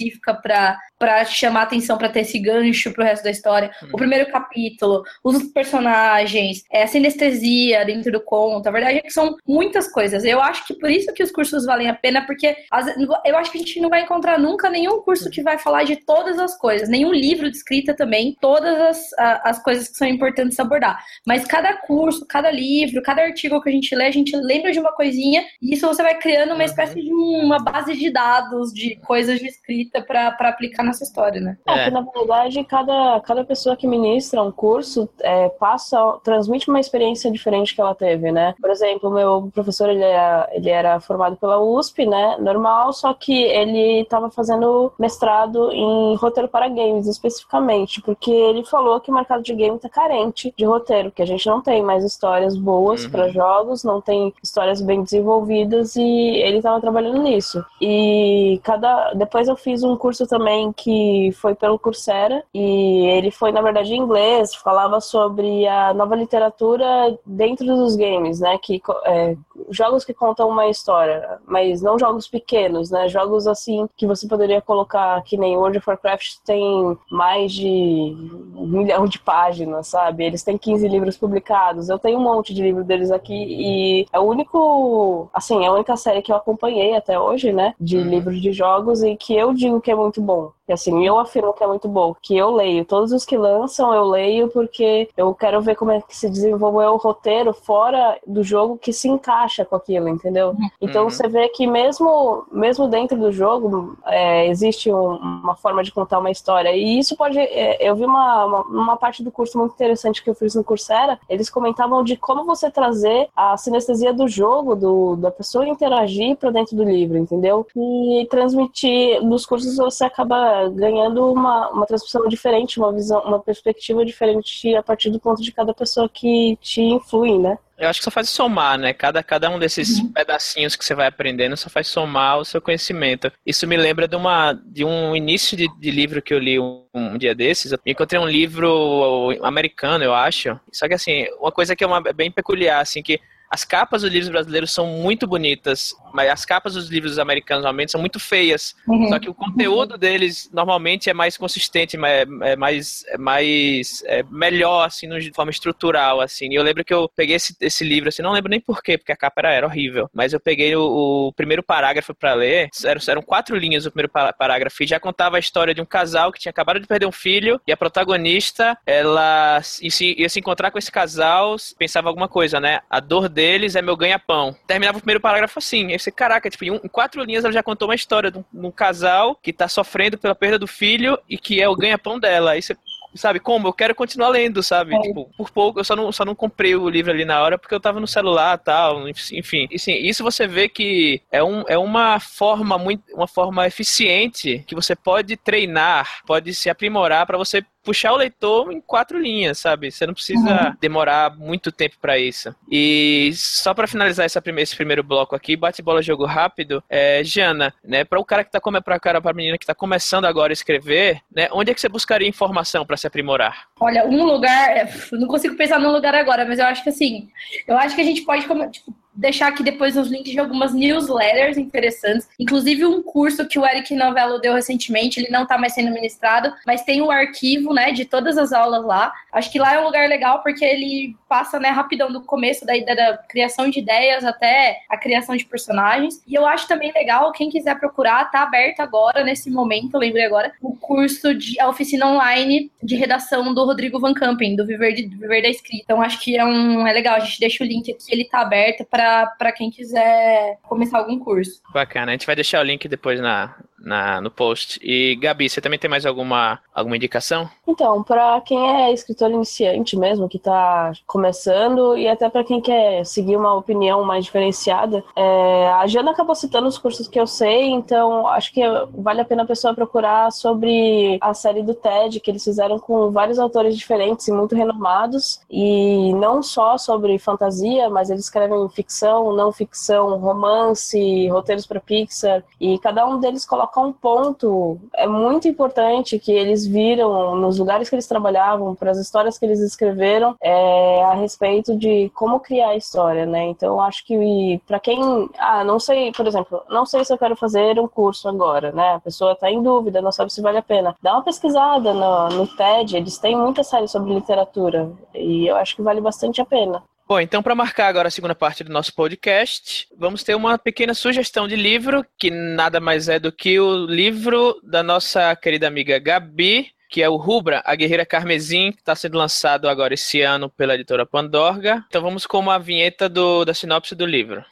para 0.98 1.24
chamar 1.24 1.62
atenção, 1.62 1.98
para 1.98 2.08
ter 2.08 2.20
esse 2.20 2.38
gancho 2.38 2.92
para 2.92 3.02
o 3.02 3.06
resto 3.06 3.24
da 3.24 3.30
história. 3.30 3.70
Hum. 3.82 3.88
O 3.92 3.96
primeiro 3.96 4.30
capítulo, 4.30 5.02
os 5.22 5.42
personagens, 5.52 6.64
é, 6.72 6.84
a 6.84 6.86
sinestesia 6.86 7.84
dentro 7.84 8.10
do 8.10 8.20
conto. 8.20 8.66
A 8.68 8.72
verdade 8.72 8.98
é 8.98 9.02
que 9.02 9.12
são 9.12 9.36
muitas 9.46 9.90
coisas. 9.90 10.24
Eu 10.24 10.40
acho 10.40 10.66
que 10.66 10.74
por 10.74 10.90
isso 10.90 11.12
que 11.12 11.22
os 11.22 11.30
cursos 11.30 11.64
valem 11.66 11.88
a 11.88 11.94
pena, 11.94 12.24
porque 12.26 12.56
as, 12.70 12.86
eu 13.24 13.36
acho 13.36 13.50
que 13.50 13.58
a 13.58 13.60
gente 13.60 13.80
não 13.80 13.90
vai 13.90 14.02
encontrar 14.02 14.38
nunca 14.38 14.70
nenhum 14.70 15.00
curso 15.02 15.30
que 15.30 15.42
vai 15.42 15.58
falar 15.58 15.84
de 15.84 15.96
todas 15.96 16.38
as 16.38 16.56
coisas, 16.56 16.88
nenhum 16.88 17.12
livro 17.12 17.50
de 17.50 17.56
escrita 17.56 17.94
também, 17.94 18.36
todas 18.40 18.80
as, 18.80 19.10
as 19.44 19.62
coisas 19.62 19.88
que 19.88 19.96
são 19.96 20.08
importantes 20.08 20.58
abordar. 20.58 21.02
Mas 21.26 21.44
cada 21.44 21.74
curso, 21.74 22.26
cada 22.26 22.50
livro, 22.50 23.02
cada 23.02 23.22
artigo 23.22 23.60
que 23.60 23.68
a 23.68 23.72
gente 23.72 23.94
lê, 23.94 24.06
a 24.06 24.10
gente 24.10 24.34
lembra 24.36 24.72
de 24.72 24.78
uma 24.78 24.92
coisinha 24.92 25.44
e 25.60 25.74
isso 25.74 25.86
você 25.86 26.02
vai 26.02 26.18
criando 26.18 26.50
uma 26.50 26.58
uhum. 26.58 26.62
espécie 26.62 27.00
de 27.00 27.12
uma 27.12 27.58
base 27.58 27.94
de 27.94 28.10
dados 28.10 28.72
de 28.72 28.96
coisas 28.96 29.38
de 29.38 29.46
escrita 29.46 29.83
para 30.06 30.48
aplicar 30.48 30.82
nessa 30.82 31.04
história, 31.04 31.40
né? 31.40 31.56
É, 31.66 31.86
é. 31.86 31.90
na 31.90 32.00
verdade, 32.00 32.62
cada, 32.64 33.20
cada 33.20 33.44
pessoa 33.44 33.76
que 33.76 33.86
ministra 33.86 34.42
um 34.42 34.52
curso 34.52 35.08
é, 35.20 35.48
passa, 35.48 35.98
transmite 36.22 36.68
uma 36.68 36.80
experiência 36.80 37.30
diferente 37.30 37.74
que 37.74 37.80
ela 37.80 37.94
teve, 37.94 38.30
né? 38.30 38.54
Por 38.60 38.70
exemplo, 38.70 39.10
meu 39.10 39.50
professor, 39.52 39.88
ele 39.88 40.02
era, 40.02 40.48
ele 40.52 40.70
era 40.70 41.00
formado 41.00 41.36
pela 41.36 41.60
USP, 41.60 42.06
né? 42.06 42.36
Normal, 42.38 42.92
só 42.92 43.12
que 43.14 43.42
ele 43.44 44.02
estava 44.02 44.30
fazendo 44.30 44.92
mestrado 44.98 45.70
em 45.72 46.14
roteiro 46.16 46.48
para 46.48 46.68
games, 46.68 47.06
especificamente, 47.06 48.00
porque 48.02 48.30
ele 48.30 48.64
falou 48.64 49.00
que 49.00 49.10
o 49.10 49.14
mercado 49.14 49.42
de 49.42 49.54
game 49.54 49.78
tá 49.78 49.88
carente 49.88 50.52
de 50.56 50.64
roteiro, 50.64 51.10
que 51.10 51.22
a 51.22 51.26
gente 51.26 51.46
não 51.46 51.60
tem 51.60 51.82
mais 51.82 52.04
histórias 52.04 52.56
boas 52.56 53.04
uhum. 53.04 53.10
para 53.10 53.28
jogos, 53.28 53.84
não 53.84 54.00
tem 54.00 54.32
histórias 54.42 54.80
bem 54.80 55.02
desenvolvidas 55.02 55.96
e 55.96 56.02
ele 56.02 56.58
estava 56.58 56.80
trabalhando 56.80 57.22
nisso. 57.22 57.64
E 57.80 58.60
cada 58.62 59.12
depois 59.14 59.48
eu 59.48 59.56
fiz 59.56 59.73
um 59.82 59.96
curso 59.96 60.26
também 60.26 60.72
que 60.72 61.30
foi 61.34 61.54
pelo 61.54 61.78
Coursera 61.78 62.44
e 62.52 63.06
ele 63.06 63.30
foi 63.30 63.52
na 63.52 63.60
verdade 63.62 63.92
em 63.92 63.98
inglês, 63.98 64.54
falava 64.54 65.00
sobre 65.00 65.66
a 65.66 65.92
nova 65.92 66.14
literatura 66.14 67.18
dentro 67.24 67.66
dos 67.66 67.96
games, 67.96 68.40
né, 68.40 68.58
que 68.62 68.80
é, 69.04 69.36
jogos 69.70 70.04
que 70.04 70.14
contam 70.14 70.48
uma 70.48 70.68
história, 70.68 71.38
mas 71.46 71.82
não 71.82 71.98
jogos 71.98 72.28
pequenos, 72.28 72.90
né, 72.90 73.08
jogos 73.08 73.46
assim 73.46 73.88
que 73.96 74.06
você 74.06 74.26
poderia 74.26 74.60
colocar 74.60 75.22
que 75.22 75.36
nem 75.36 75.56
World 75.56 75.78
of 75.78 75.88
Warcraft 75.88 76.38
tem 76.44 76.96
mais 77.10 77.52
de 77.52 78.16
um 78.54 78.66
milhão 78.66 79.06
de 79.06 79.18
páginas, 79.18 79.88
sabe? 79.88 80.24
Eles 80.24 80.42
têm 80.42 80.56
15 80.56 80.86
livros 80.88 81.16
publicados. 81.16 81.88
Eu 81.88 81.98
tenho 81.98 82.18
um 82.18 82.22
monte 82.22 82.54
de 82.54 82.62
livro 82.62 82.84
deles 82.84 83.10
aqui 83.10 83.34
e 83.34 84.06
é 84.12 84.18
o 84.18 84.22
único, 84.22 85.28
assim, 85.32 85.64
é 85.64 85.68
a 85.68 85.72
única 85.72 85.96
série 85.96 86.22
que 86.22 86.32
eu 86.32 86.36
acompanhei 86.36 86.94
até 86.94 87.18
hoje, 87.18 87.52
né? 87.52 87.74
De 87.80 87.96
uhum. 87.96 88.04
livros 88.04 88.40
de 88.40 88.52
jogos 88.52 89.02
e 89.02 89.16
que 89.16 89.34
eu 89.34 89.52
digo 89.52 89.80
que 89.80 89.90
é 89.90 89.94
muito 89.94 90.20
bom. 90.20 90.52
E 90.66 90.72
assim, 90.72 91.06
eu 91.06 91.18
afirmo 91.18 91.52
que 91.52 91.62
é 91.62 91.66
muito 91.66 91.86
bom, 91.86 92.14
que 92.22 92.36
eu 92.36 92.50
leio. 92.50 92.86
Todos 92.86 93.12
os 93.12 93.24
que 93.24 93.36
lançam, 93.36 93.92
eu 93.92 94.04
leio 94.04 94.48
porque 94.48 95.10
eu 95.14 95.34
quero 95.34 95.60
ver 95.60 95.76
como 95.76 95.90
é 95.90 96.00
que 96.00 96.16
se 96.16 96.28
desenvolveu 96.30 96.92
o 96.92 96.96
roteiro 96.96 97.52
fora 97.52 98.18
do 98.26 98.42
jogo 98.42 98.78
que 98.78 98.92
se 98.92 99.06
encaixa 99.08 99.53
com 99.62 99.76
aquilo, 99.76 100.08
entendeu? 100.08 100.50
Uhum. 100.50 100.68
Então 100.80 101.04
uhum. 101.04 101.10
você 101.10 101.28
vê 101.28 101.48
que 101.50 101.66
mesmo, 101.66 102.46
mesmo 102.50 102.88
dentro 102.88 103.18
do 103.18 103.30
jogo, 103.30 103.98
é, 104.06 104.48
existe 104.48 104.90
um, 104.90 105.16
uma 105.16 105.54
forma 105.54 105.82
de 105.82 105.92
contar 105.92 106.18
uma 106.18 106.30
história. 106.30 106.74
E 106.74 106.98
isso 106.98 107.14
pode. 107.14 107.38
É, 107.38 107.76
eu 107.86 107.94
vi 107.94 108.06
uma, 108.06 108.44
uma, 108.46 108.60
uma, 108.62 108.96
parte 108.96 109.22
do 109.22 109.30
curso 109.30 109.58
muito 109.58 109.74
interessante 109.74 110.22
que 110.22 110.30
eu 110.30 110.34
fiz 110.34 110.54
no 110.54 110.64
Coursera, 110.64 111.18
eles 111.28 111.50
comentavam 111.50 112.02
de 112.02 112.16
como 112.16 112.44
você 112.44 112.70
trazer 112.70 113.28
a 113.36 113.56
sinestesia 113.56 114.14
do 114.14 114.26
jogo, 114.26 114.74
do, 114.74 115.16
da 115.16 115.30
pessoa 115.30 115.68
interagir 115.68 116.36
para 116.36 116.50
dentro 116.50 116.76
do 116.76 116.84
livro, 116.84 117.18
entendeu? 117.18 117.66
E 117.76 118.26
transmitir. 118.30 119.20
Nos 119.22 119.44
cursos 119.44 119.76
você 119.76 120.04
acaba 120.04 120.68
ganhando 120.70 121.30
uma, 121.30 121.68
uma 121.70 121.86
transmissão 121.86 122.26
diferente, 122.28 122.78
uma 122.78 122.92
visão, 122.92 123.20
uma 123.24 123.40
perspectiva 123.40 124.04
diferente 124.04 124.74
a 124.74 124.82
partir 124.82 125.10
do 125.10 125.20
ponto 125.20 125.42
de 125.42 125.52
cada 125.52 125.74
pessoa 125.74 126.08
que 126.08 126.56
te 126.60 126.80
influi, 126.80 127.38
né? 127.38 127.58
Eu 127.76 127.88
acho 127.88 128.00
que 128.00 128.04
só 128.04 128.10
faz 128.10 128.28
somar, 128.28 128.78
né? 128.78 128.92
Cada, 128.92 129.22
cada 129.22 129.50
um 129.50 129.58
desses 129.58 129.98
uhum. 129.98 130.12
pedacinhos 130.12 130.76
que 130.76 130.84
você 130.84 130.94
vai 130.94 131.06
aprendendo 131.06 131.56
só 131.56 131.68
faz 131.68 131.88
somar 131.88 132.38
o 132.38 132.44
seu 132.44 132.60
conhecimento. 132.60 133.32
Isso 133.44 133.66
me 133.66 133.76
lembra 133.76 134.06
de, 134.06 134.14
uma, 134.14 134.52
de 134.52 134.84
um 134.84 135.14
início 135.14 135.56
de, 135.56 135.68
de 135.78 135.90
livro 135.90 136.22
que 136.22 136.32
eu 136.32 136.38
li 136.38 136.58
um, 136.58 136.84
um, 136.94 137.18
dia 137.18 137.34
desses. 137.34 137.72
Eu 137.72 137.78
encontrei 137.84 138.20
um 138.20 138.28
livro 138.28 139.36
americano, 139.42 140.04
eu 140.04 140.14
acho. 140.14 140.58
Só 140.72 140.86
que, 140.86 140.94
assim, 140.94 141.26
uma 141.40 141.50
coisa 141.50 141.74
que 141.74 141.82
é 141.82 141.86
uma, 141.86 142.02
é 142.06 142.12
bem 142.12 142.30
peculiar, 142.30 142.80
assim, 142.80 143.02
que 143.02 143.20
as 143.50 143.64
capas 143.64 144.02
dos 144.02 144.10
livros 144.10 144.30
brasileiros 144.30 144.72
são 144.72 144.86
muito 144.86 145.26
bonitas, 145.26 145.94
mas 146.12 146.30
as 146.30 146.44
capas 146.44 146.74
dos 146.74 146.88
livros 146.88 147.18
americanos 147.18 147.62
normalmente 147.62 147.92
são 147.92 148.00
muito 148.00 148.18
feias. 148.18 148.74
Uhum. 148.86 149.08
Só 149.08 149.18
que 149.18 149.28
o 149.28 149.34
conteúdo 149.34 149.96
deles 149.96 150.50
normalmente 150.52 151.10
é 151.10 151.14
mais 151.14 151.36
consistente, 151.36 151.96
é 151.96 152.56
mais, 152.56 153.04
é 153.08 153.18
mais 153.18 154.02
é 154.06 154.22
melhor, 154.24 154.86
assim, 154.86 155.08
de 155.18 155.32
forma 155.32 155.50
estrutural, 155.50 156.20
assim. 156.20 156.48
E 156.50 156.54
eu 156.54 156.62
lembro 156.62 156.84
que 156.84 156.94
eu 156.94 157.08
peguei 157.08 157.36
esse, 157.36 157.56
esse 157.60 157.84
livro, 157.84 158.08
assim, 158.08 158.22
não 158.22 158.32
lembro 158.32 158.50
nem 158.50 158.60
porquê, 158.60 158.98
porque 158.98 159.12
a 159.12 159.16
capa 159.16 159.40
era, 159.40 159.52
era 159.52 159.66
horrível. 159.66 160.08
Mas 160.12 160.32
eu 160.32 160.40
peguei 160.40 160.74
o, 160.74 161.28
o 161.28 161.32
primeiro 161.32 161.62
parágrafo 161.62 162.14
para 162.14 162.34
ler, 162.34 162.68
eram, 162.84 163.00
eram 163.08 163.22
quatro 163.22 163.56
linhas 163.56 163.86
o 163.86 163.90
primeiro 163.90 164.10
parágrafo, 164.38 164.82
e 164.82 164.86
já 164.86 164.98
contava 164.98 165.36
a 165.36 165.40
história 165.40 165.74
de 165.74 165.80
um 165.80 165.86
casal 165.86 166.32
que 166.32 166.40
tinha 166.40 166.50
acabado 166.50 166.80
de 166.80 166.86
perder 166.86 167.06
um 167.06 167.12
filho, 167.12 167.60
e 167.66 167.72
a 167.72 167.76
protagonista, 167.76 168.76
ela 168.86 169.60
ia 169.80 169.90
se, 169.90 170.14
ia 170.18 170.28
se 170.28 170.40
encontrar 170.40 170.70
com 170.70 170.78
esse 170.78 170.90
casal, 170.90 171.56
pensava 171.78 172.08
alguma 172.08 172.28
coisa, 172.28 172.60
né? 172.60 172.80
A 172.88 173.00
dor 173.00 173.28
deles 173.34 173.76
é 173.76 173.82
meu 173.82 173.96
ganha-pão. 173.96 174.56
Terminava 174.66 174.98
o 174.98 175.00
primeiro 175.00 175.20
parágrafo 175.20 175.58
assim. 175.58 175.92
Aí 175.92 175.98
você, 175.98 176.10
caraca, 176.10 176.48
tipo, 176.48 176.64
em, 176.64 176.70
um, 176.70 176.76
em, 176.76 176.88
quatro 176.88 177.22
linhas 177.22 177.44
ela 177.44 177.52
já 177.52 177.62
contou 177.62 177.88
uma 177.88 177.94
história 177.94 178.30
de 178.30 178.38
um, 178.38 178.44
de 178.52 178.66
um, 178.66 178.70
casal 178.70 179.34
que 179.34 179.52
tá 179.52 179.68
sofrendo 179.68 180.16
pela 180.16 180.34
perda 180.34 180.58
do 180.58 180.66
filho 180.66 181.18
e 181.28 181.36
que 181.36 181.60
é 181.60 181.68
o 181.68 181.76
ganha-pão 181.76 182.18
dela. 182.18 182.52
Aí 182.52 182.62
você, 182.62 182.76
sabe, 183.14 183.40
como? 183.40 183.68
Eu 183.68 183.72
quero 183.72 183.94
continuar 183.94 184.28
lendo, 184.28 184.62
sabe? 184.62 184.94
É. 184.94 185.00
Tipo, 185.00 185.30
por 185.36 185.50
pouco, 185.50 185.80
eu 185.80 185.84
só 185.84 185.94
não, 185.94 186.10
só 186.12 186.24
não 186.24 186.34
comprei 186.34 186.74
o 186.74 186.88
livro 186.88 187.12
ali 187.12 187.24
na 187.24 187.40
hora 187.42 187.58
porque 187.58 187.74
eu 187.74 187.80
tava 187.80 188.00
no 188.00 188.06
celular 188.06 188.58
tal, 188.58 189.08
enfim. 189.08 189.66
E, 189.70 189.78
sim, 189.78 189.94
isso 189.94 190.22
você 190.22 190.46
vê 190.46 190.68
que 190.68 191.20
é, 191.30 191.42
um, 191.42 191.64
é 191.68 191.78
uma 191.78 192.18
forma 192.20 192.78
muito, 192.78 193.02
uma 193.14 193.28
forma 193.28 193.66
eficiente 193.66 194.64
que 194.66 194.74
você 194.74 194.94
pode 194.94 195.36
treinar, 195.36 196.22
pode 196.26 196.54
se 196.54 196.68
aprimorar 196.70 197.26
para 197.26 197.38
você 197.38 197.64
puxar 197.84 198.12
o 198.12 198.16
leitor 198.16 198.72
em 198.72 198.80
quatro 198.80 199.18
linhas, 199.18 199.58
sabe? 199.58 199.90
Você 199.90 200.06
não 200.06 200.14
precisa 200.14 200.68
uhum. 200.68 200.76
demorar 200.80 201.36
muito 201.36 201.70
tempo 201.70 201.96
para 202.00 202.18
isso. 202.18 202.54
E 202.70 203.30
só 203.34 203.74
para 203.74 203.86
finalizar 203.86 204.26
primeira, 204.40 204.64
esse 204.64 204.74
primeiro 204.74 205.02
bloco 205.02 205.36
aqui, 205.36 205.56
bate 205.56 205.82
bola 205.82 206.02
jogo 206.02 206.24
rápido, 206.24 206.82
é, 206.88 207.22
Jana, 207.22 207.74
né? 207.84 208.04
Para 208.04 208.18
o 208.18 208.24
cara 208.24 208.42
que 208.42 208.50
tá 208.50 208.60
como 208.60 208.80
para 208.80 208.98
cara 208.98 209.20
para 209.20 209.34
menina 209.34 209.58
que 209.58 209.66
tá 209.66 209.74
começando 209.74 210.24
agora 210.24 210.52
a 210.52 210.54
escrever, 210.54 211.20
né? 211.34 211.48
Onde 211.52 211.70
é 211.70 211.74
que 211.74 211.80
você 211.80 211.88
buscaria 211.88 212.28
informação 212.28 212.86
para 212.86 212.96
se 212.96 213.06
aprimorar? 213.06 213.68
Olha, 213.78 214.06
um 214.06 214.24
lugar, 214.24 214.70
é, 214.70 214.90
não 215.12 215.28
consigo 215.28 215.56
pensar 215.56 215.78
num 215.78 215.92
lugar 215.92 216.14
agora, 216.14 216.44
mas 216.44 216.58
eu 216.58 216.66
acho 216.66 216.82
que 216.82 216.88
assim, 216.88 217.28
eu 217.68 217.76
acho 217.76 217.94
que 217.94 218.00
a 218.00 218.04
gente 218.04 218.22
pode 218.22 218.46
tipo, 218.70 218.94
deixar 219.14 219.48
aqui 219.48 219.62
depois 219.62 219.96
os 219.96 220.08
links 220.08 220.32
de 220.32 220.38
algumas 220.38 220.72
newsletters 220.72 221.56
interessantes, 221.56 222.28
inclusive 222.38 222.84
um 222.84 223.02
curso 223.02 223.46
que 223.46 223.58
o 223.58 223.66
Eric 223.66 223.94
Novello 223.94 224.40
deu 224.40 224.54
recentemente, 224.54 225.20
ele 225.20 225.30
não 225.30 225.44
está 225.44 225.56
mais 225.56 225.74
sendo 225.74 225.92
ministrado, 225.92 226.52
mas 226.66 226.82
tem 226.82 227.00
o 227.00 227.10
arquivo, 227.10 227.72
né, 227.72 227.92
de 227.92 228.04
todas 228.04 228.36
as 228.36 228.52
aulas 228.52 228.84
lá. 228.84 229.12
Acho 229.32 229.50
que 229.50 229.58
lá 229.58 229.74
é 229.74 229.80
um 229.80 229.84
lugar 229.84 230.08
legal 230.08 230.42
porque 230.42 230.64
ele 230.64 231.16
passa, 231.28 231.58
né, 231.58 231.70
rapidão 231.70 232.12
do 232.12 232.22
começo 232.22 232.64
da 232.64 232.74
da 232.94 233.16
criação 233.28 233.70
de 233.70 233.78
ideias 233.78 234.24
até 234.24 234.78
a 234.88 234.96
criação 234.96 235.36
de 235.36 235.44
personagens. 235.44 236.22
E 236.26 236.34
eu 236.34 236.46
acho 236.46 236.66
também 236.68 236.92
legal, 236.92 237.32
quem 237.32 237.48
quiser 237.48 237.78
procurar, 237.78 238.30
tá 238.30 238.42
aberto 238.42 238.80
agora, 238.80 239.24
nesse 239.24 239.50
momento, 239.50 239.96
lembrei 239.96 240.24
agora, 240.24 240.52
o 240.60 240.76
curso 240.76 241.34
de 241.34 241.58
a 241.60 241.68
oficina 241.68 242.06
online 242.06 242.70
de 242.82 242.96
redação 242.96 243.54
do 243.54 243.64
Rodrigo 243.64 244.00
Van 244.00 244.12
Campen, 244.12 244.56
do 244.56 244.66
Viver, 244.66 244.92
de, 244.92 245.06
Viver 245.06 245.42
da 245.42 245.48
Escrita. 245.48 245.84
Então 245.84 246.02
acho 246.02 246.20
que 246.20 246.36
é 246.36 246.44
um 246.44 246.86
é 246.86 246.92
legal, 246.92 247.16
a 247.16 247.20
gente 247.20 247.40
deixa 247.40 247.62
o 247.62 247.66
link 247.66 247.90
aqui, 247.90 248.04
ele 248.10 248.24
tá 248.24 248.40
aberto 248.40 248.84
para 248.84 249.03
para 249.38 249.52
quem 249.52 249.70
quiser 249.70 250.58
começar 250.62 250.98
algum 250.98 251.18
curso. 251.18 251.62
Bacana, 251.72 252.12
a 252.12 252.14
gente 252.14 252.26
vai 252.26 252.34
deixar 252.34 252.60
o 252.60 252.64
link 252.64 252.86
depois 252.88 253.20
na, 253.20 253.54
na, 253.84 254.20
no 254.20 254.30
post. 254.30 254.80
E 254.82 255.16
Gabi, 255.16 255.48
você 255.48 255.60
também 255.60 255.78
tem 255.78 255.90
mais 255.90 256.06
alguma, 256.06 256.58
alguma 256.74 256.96
indicação? 256.96 257.48
Então, 257.66 258.02
para 258.02 258.40
quem 258.40 258.82
é 258.82 258.92
escritor 258.92 259.30
iniciante 259.30 259.96
mesmo, 259.96 260.28
que 260.28 260.38
está 260.38 260.92
começando, 261.06 261.96
e 261.96 262.08
até 262.08 262.28
para 262.28 262.44
quem 262.44 262.60
quer 262.60 263.04
seguir 263.04 263.36
uma 263.36 263.54
opinião 263.54 264.04
mais 264.04 264.24
diferenciada, 264.24 265.04
é, 265.14 265.68
a 265.68 265.86
Jana 265.86 266.12
acabou 266.12 266.34
citando 266.34 266.66
os 266.66 266.78
cursos 266.78 267.06
que 267.06 267.20
eu 267.20 267.26
sei, 267.26 267.68
então 267.70 268.26
acho 268.28 268.52
que 268.52 268.62
vale 268.94 269.20
a 269.20 269.24
pena 269.24 269.42
a 269.42 269.46
pessoa 269.46 269.74
procurar 269.74 270.32
sobre 270.32 271.18
a 271.20 271.34
série 271.34 271.62
do 271.62 271.74
TED, 271.74 272.20
que 272.20 272.30
eles 272.30 272.44
fizeram 272.44 272.78
com 272.78 273.10
vários 273.10 273.38
autores 273.38 273.76
diferentes 273.76 274.26
e 274.28 274.32
muito 274.32 274.54
renomados, 274.54 275.40
e 275.50 276.12
não 276.14 276.42
só 276.42 276.78
sobre 276.78 277.18
fantasia, 277.18 277.90
mas 277.90 278.10
eles 278.10 278.24
escrevem 278.24 278.68
ficção, 278.70 279.32
não 279.32 279.52
ficção, 279.52 280.18
romance, 280.18 281.28
roteiros 281.28 281.66
para 281.66 281.80
Pixar, 281.80 282.42
e 282.60 282.78
cada 282.78 283.06
um 283.06 283.18
deles 283.18 283.44
coloca 283.44 283.73
colocar 283.74 283.80
um 283.80 283.92
ponto 283.92 284.78
é 284.94 285.06
muito 285.06 285.48
importante 285.48 286.18
que 286.18 286.30
eles 286.30 286.64
viram 286.64 287.34
nos 287.36 287.58
lugares 287.58 287.88
que 287.88 287.94
eles 287.96 288.06
trabalhavam, 288.06 288.74
para 288.74 288.92
as 288.92 288.98
histórias 288.98 289.36
que 289.36 289.44
eles 289.44 289.60
escreveram, 289.60 290.36
é, 290.40 291.02
a 291.02 291.14
respeito 291.14 291.76
de 291.76 292.10
como 292.14 292.38
criar 292.38 292.68
a 292.68 292.76
história, 292.76 293.26
né? 293.26 293.44
Então, 293.46 293.80
acho 293.80 294.04
que 294.06 294.60
para 294.66 294.78
quem, 294.78 295.28
ah, 295.38 295.64
não 295.64 295.80
sei, 295.80 296.12
por 296.12 296.26
exemplo, 296.26 296.62
não 296.68 296.86
sei 296.86 297.04
se 297.04 297.12
eu 297.12 297.18
quero 297.18 297.36
fazer 297.36 297.78
um 297.80 297.88
curso 297.88 298.28
agora, 298.28 298.70
né? 298.72 298.94
A 298.94 299.00
pessoa 299.00 299.32
está 299.32 299.50
em 299.50 299.62
dúvida, 299.62 300.00
não 300.00 300.12
sabe 300.12 300.32
se 300.32 300.40
vale 300.40 300.58
a 300.58 300.62
pena. 300.62 300.94
Dá 301.02 301.14
uma 301.14 301.24
pesquisada 301.24 301.92
no, 301.92 302.28
no 302.28 302.46
TED, 302.46 302.96
eles 302.96 303.18
têm 303.18 303.36
muita 303.36 303.64
série 303.64 303.88
sobre 303.88 304.14
literatura 304.14 304.90
e 305.14 305.46
eu 305.46 305.56
acho 305.56 305.74
que 305.74 305.82
vale 305.82 306.00
bastante 306.00 306.40
a 306.40 306.44
pena. 306.44 306.82
Bom, 307.06 307.20
então 307.20 307.42
para 307.42 307.54
marcar 307.54 307.88
agora 307.88 308.08
a 308.08 308.10
segunda 308.10 308.34
parte 308.34 308.64
do 308.64 308.72
nosso 308.72 308.94
podcast, 308.94 309.86
vamos 309.94 310.22
ter 310.22 310.34
uma 310.34 310.56
pequena 310.56 310.94
sugestão 310.94 311.46
de 311.46 311.54
livro, 311.54 312.02
que 312.18 312.30
nada 312.30 312.80
mais 312.80 313.10
é 313.10 313.18
do 313.18 313.30
que 313.30 313.60
o 313.60 313.84
livro 313.84 314.58
da 314.62 314.82
nossa 314.82 315.36
querida 315.36 315.68
amiga 315.68 315.98
Gabi, 315.98 316.70
que 316.88 317.02
é 317.02 317.08
o 317.08 317.16
Rubra, 317.16 317.62
a 317.66 317.74
Guerreira 317.74 318.06
Carmesim, 318.06 318.72
que 318.72 318.78
está 318.78 318.96
sendo 318.96 319.18
lançado 319.18 319.68
agora 319.68 319.92
esse 319.92 320.22
ano 320.22 320.48
pela 320.48 320.74
editora 320.74 321.04
Pandorga. 321.04 321.84
Então 321.88 322.00
vamos 322.00 322.26
com 322.26 322.38
uma 322.38 322.58
vinheta 322.58 323.06
do, 323.06 323.44
da 323.44 323.52
sinopse 323.52 323.94
do 323.94 324.06
livro. 324.06 324.42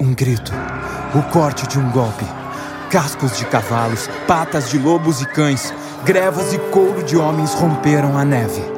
Um 0.00 0.14
grito, 0.14 0.52
o 1.14 1.22
corte 1.30 1.68
de 1.68 1.78
um 1.78 1.90
golpe, 1.92 2.24
cascos 2.90 3.36
de 3.36 3.44
cavalos, 3.44 4.08
patas 4.26 4.70
de 4.70 4.78
lobos 4.78 5.20
e 5.20 5.28
cães, 5.28 5.70
grevas 6.06 6.54
e 6.54 6.58
couro 6.70 7.02
de 7.02 7.18
homens 7.18 7.52
romperam 7.52 8.16
a 8.16 8.24
neve 8.24 8.77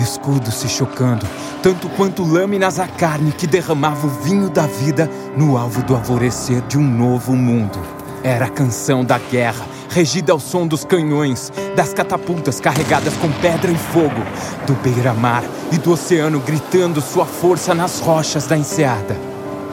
escudos 0.00 0.54
se 0.54 0.68
chocando, 0.68 1.26
tanto 1.62 1.88
quanto 1.90 2.24
lâminas 2.24 2.78
a 2.78 2.86
carne 2.86 3.32
que 3.32 3.46
derramava 3.46 4.06
o 4.06 4.10
vinho 4.10 4.48
da 4.48 4.66
vida 4.66 5.10
no 5.36 5.56
alvo 5.56 5.82
do 5.82 5.94
alvorecer 5.94 6.60
de 6.62 6.78
um 6.78 6.82
novo 6.82 7.34
mundo. 7.34 7.78
Era 8.22 8.46
a 8.46 8.50
canção 8.50 9.04
da 9.04 9.18
guerra, 9.18 9.64
regida 9.88 10.32
ao 10.32 10.38
som 10.38 10.66
dos 10.66 10.84
canhões, 10.84 11.50
das 11.74 11.94
catapultas 11.94 12.60
carregadas 12.60 13.14
com 13.16 13.30
pedra 13.32 13.70
e 13.70 13.76
fogo, 13.76 14.22
do 14.66 14.74
beira-mar 14.74 15.42
e 15.72 15.78
do 15.78 15.92
oceano 15.92 16.40
gritando 16.40 17.00
sua 17.00 17.24
força 17.24 17.74
nas 17.74 18.00
rochas 18.00 18.46
da 18.46 18.56
enseada. 18.56 19.16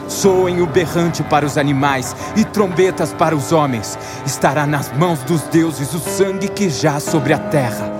Soem 0.08 0.62
o 0.62 0.66
berrante 0.66 1.22
para 1.22 1.44
os 1.44 1.58
animais 1.58 2.16
e 2.34 2.42
trombetas 2.42 3.12
para 3.12 3.36
os 3.36 3.52
homens. 3.52 3.98
Estará 4.24 4.66
nas 4.66 4.90
mãos 4.96 5.18
dos 5.20 5.42
deuses 5.42 5.92
o 5.92 5.98
sangue 5.98 6.48
que 6.48 6.70
jaz 6.70 7.02
sobre 7.02 7.34
a 7.34 7.38
terra 7.38 7.97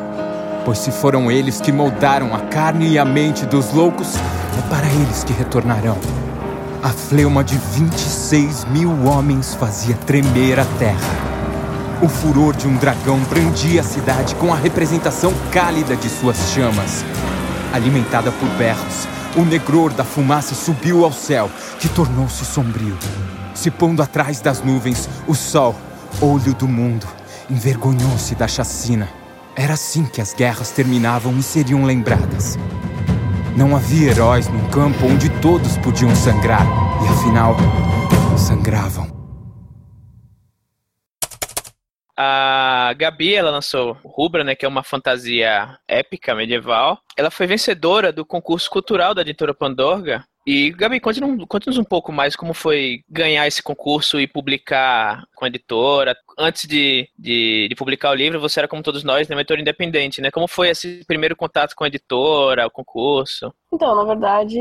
Pois 0.65 0.79
se 0.79 0.91
foram 0.91 1.31
eles 1.31 1.61
que 1.61 1.73
moldaram 1.73 2.35
a 2.35 2.41
carne 2.41 2.89
e 2.89 2.99
a 2.99 3.05
mente 3.05 3.47
dos 3.47 3.73
loucos, 3.73 4.15
é 4.59 4.69
para 4.69 4.87
eles 4.87 5.25
que 5.25 5.33
retornarão. 5.33 5.99
A 6.83 6.91
fleuma 6.91 7.43
de 7.43 7.57
26 7.57 8.67
mil 8.67 9.05
homens 9.05 9.55
fazia 9.55 9.97
tremer 9.97 10.61
a 10.61 10.65
terra. 10.79 11.29
O 12.01 12.09
furor 12.09 12.55
de 12.55 12.69
um 12.69 12.77
dragão 12.77 13.19
brandia 13.21 13.81
a 13.81 13.85
cidade 13.85 14.35
com 14.37 14.53
a 14.53 14.57
representação 14.57 15.33
cálida 15.51 15.97
de 15.97 16.09
suas 16.09 16.37
chamas. 16.53 17.05
Alimentada 17.73 18.31
por 18.31 18.49
berros, 18.51 19.09
o 19.37 19.45
negror 19.45 19.93
da 19.93 20.05
fumaça 20.05 20.55
subiu 20.55 21.05
ao 21.05 21.13
céu, 21.13 21.51
que 21.81 21.89
tornou-se 21.89 22.45
sombrio. 22.45 22.97
Se 23.55 23.71
pondo 23.71 24.01
atrás 24.01 24.41
das 24.41 24.63
nuvens, 24.63 25.09
o 25.27 25.35
sol, 25.35 25.75
olho 26.21 26.55
do 26.55 26.69
mundo, 26.69 27.07
envergonhou-se 27.51 28.35
da 28.37 28.47
chacina. 28.47 29.09
Era 29.59 29.75
assim 29.75 30.07
que 30.07 30.21
as 30.21 30.33
guerras 30.33 30.71
terminavam 30.71 31.37
e 31.37 31.43
seriam 31.43 31.85
lembradas. 31.85 32.57
Não 33.57 33.75
havia 33.75 34.13
heróis 34.13 34.47
num 34.47 34.71
campo 34.71 35.05
onde 35.05 35.29
todos 35.41 35.77
podiam 35.79 36.15
sangrar, 36.15 36.65
e 37.05 37.09
afinal, 37.09 37.57
sangravam. 38.39 39.09
A 42.17 42.95
Gabi, 42.97 43.35
ela 43.35 43.51
lançou 43.51 43.99
Rubra, 44.05 44.45
né, 44.45 44.55
que 44.55 44.65
é 44.65 44.69
uma 44.69 44.85
fantasia 44.85 45.77
épica 45.89 46.37
medieval. 46.37 47.01
Ela 47.17 47.31
foi 47.31 47.49
vencedora 47.49 48.13
do 48.13 48.25
concurso 48.25 48.71
cultural 48.71 49.13
da 49.13 49.23
editora 49.23 49.53
Pandorga 49.53 50.25
e, 50.51 50.71
Gabi, 50.71 50.99
conte-nos 50.99 51.77
um 51.77 51.85
pouco 51.85 52.11
mais 52.11 52.35
como 52.35 52.55
foi 52.55 53.05
ganhar 53.07 53.47
esse 53.47 53.63
concurso 53.63 54.19
e 54.19 54.27
publicar 54.27 55.27
com 55.35 55.45
a 55.45 55.49
editora. 55.49 56.17
Antes 56.39 56.67
de, 56.67 57.07
de, 57.19 57.67
de, 57.69 57.75
publicar 57.75 58.13
o 58.13 58.15
livro, 58.15 58.41
você 58.41 58.59
era, 58.59 58.67
como 58.67 58.83
todos 58.83 59.05
nós, 59.05 59.29
né, 59.29 59.37
uma 59.37 59.43
editora 59.43 59.61
independente, 59.61 60.23
né? 60.23 60.31
Como 60.31 60.49
foi 60.49 60.71
esse 60.71 61.05
primeiro 61.07 61.37
contato 61.37 61.75
com 61.75 61.85
a 61.85 61.89
editora, 61.89 62.67
o 62.67 62.71
concurso? 62.71 63.53
Então, 63.71 63.95
na 63.95 64.05
verdade, 64.05 64.59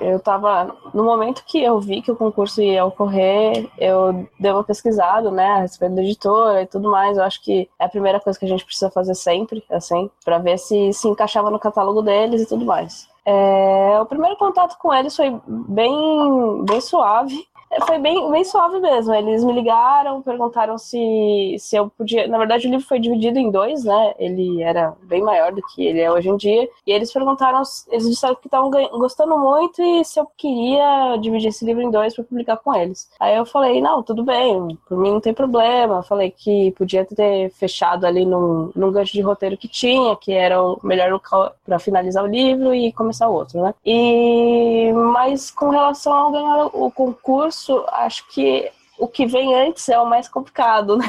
eu 0.00 0.18
estava 0.18 0.76
No 0.92 1.04
momento 1.04 1.42
que 1.46 1.62
eu 1.62 1.80
vi 1.80 2.02
que 2.02 2.12
o 2.12 2.16
concurso 2.16 2.60
ia 2.60 2.84
ocorrer, 2.84 3.70
eu 3.78 4.28
dei 4.38 4.52
uma 4.52 4.62
pesquisada, 4.62 5.30
né, 5.30 5.46
a 5.46 5.60
respeito 5.60 5.94
da 5.94 6.02
editora 6.02 6.62
e 6.62 6.66
tudo 6.66 6.90
mais. 6.90 7.16
Eu 7.16 7.24
acho 7.24 7.42
que 7.42 7.68
é 7.78 7.84
a 7.84 7.88
primeira 7.88 8.20
coisa 8.20 8.38
que 8.38 8.44
a 8.44 8.48
gente 8.48 8.64
precisa 8.64 8.90
fazer 8.90 9.14
sempre, 9.14 9.64
assim, 9.70 10.10
para 10.24 10.38
ver 10.38 10.58
se 10.58 10.92
se 10.92 11.08
encaixava 11.08 11.50
no 11.50 11.58
catálogo 11.58 12.02
deles 12.02 12.42
e 12.42 12.46
tudo 12.46 12.64
mais. 12.64 13.08
É, 13.24 13.98
o 14.00 14.06
primeiro 14.06 14.36
contato 14.36 14.76
com 14.78 14.92
eles 14.92 15.14
foi 15.14 15.40
bem, 15.46 16.64
bem 16.64 16.80
suave. 16.80 17.46
Foi 17.86 17.98
bem, 17.98 18.30
bem 18.30 18.44
suave 18.44 18.80
mesmo. 18.80 19.14
Eles 19.14 19.44
me 19.44 19.52
ligaram, 19.52 20.20
perguntaram 20.22 20.76
se, 20.76 21.56
se 21.58 21.76
eu 21.76 21.88
podia. 21.90 22.26
Na 22.26 22.36
verdade, 22.36 22.66
o 22.66 22.70
livro 22.70 22.84
foi 22.84 22.98
dividido 22.98 23.38
em 23.38 23.50
dois, 23.50 23.84
né? 23.84 24.12
Ele 24.18 24.60
era 24.60 24.94
bem 25.04 25.22
maior 25.22 25.52
do 25.52 25.62
que 25.62 25.86
ele 25.86 26.00
é 26.00 26.10
hoje 26.10 26.28
em 26.28 26.36
dia. 26.36 26.68
E 26.84 26.90
eles 26.90 27.12
perguntaram, 27.12 27.62
eles 27.88 28.08
disseram 28.08 28.34
que 28.34 28.48
estavam 28.48 28.70
gostando 28.70 29.38
muito 29.38 29.80
e 29.80 30.04
se 30.04 30.18
eu 30.18 30.26
queria 30.36 31.16
dividir 31.20 31.48
esse 31.48 31.64
livro 31.64 31.82
em 31.82 31.90
dois 31.90 32.14
para 32.14 32.24
publicar 32.24 32.56
com 32.56 32.74
eles. 32.74 33.08
Aí 33.20 33.36
eu 33.36 33.46
falei, 33.46 33.80
não, 33.80 34.02
tudo 34.02 34.24
bem, 34.24 34.76
por 34.88 34.98
mim 34.98 35.12
não 35.12 35.20
tem 35.20 35.32
problema. 35.32 36.02
falei 36.02 36.30
que 36.30 36.72
podia 36.72 37.04
ter 37.04 37.50
fechado 37.50 38.04
ali 38.04 38.26
num, 38.26 38.72
num 38.74 38.90
gancho 38.90 39.12
de 39.12 39.20
roteiro 39.20 39.56
que 39.56 39.68
tinha, 39.68 40.16
que 40.16 40.32
era 40.32 40.60
o 40.60 40.78
melhor 40.82 41.12
local 41.12 41.54
para 41.64 41.78
finalizar 41.78 42.24
o 42.24 42.26
livro 42.26 42.74
e 42.74 42.92
começar 42.92 43.28
o 43.28 43.34
outro, 43.34 43.62
né? 43.62 43.74
E 43.84 44.92
mas 44.92 45.50
com 45.50 45.68
relação 45.70 46.12
ao 46.12 46.32
ganhar 46.32 46.66
o 46.72 46.90
concurso 46.90 47.59
isso, 47.60 47.84
acho 47.88 48.26
que 48.28 48.72
o 49.00 49.08
que 49.08 49.26
vem 49.26 49.54
antes 49.54 49.88
é 49.88 49.98
o 49.98 50.06
mais 50.06 50.28
complicado, 50.28 50.96
né? 50.98 51.06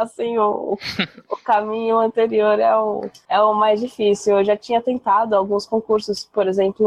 Assim, 0.00 0.38
o, 0.38 0.78
o 1.30 1.36
caminho 1.36 1.98
anterior 1.98 2.58
é 2.58 2.74
o, 2.76 3.02
é 3.28 3.40
o 3.40 3.54
mais 3.54 3.80
difícil. 3.80 4.38
Eu 4.38 4.44
já 4.44 4.56
tinha 4.56 4.80
tentado 4.80 5.36
alguns 5.36 5.66
concursos, 5.66 6.24
por 6.32 6.48
exemplo, 6.48 6.86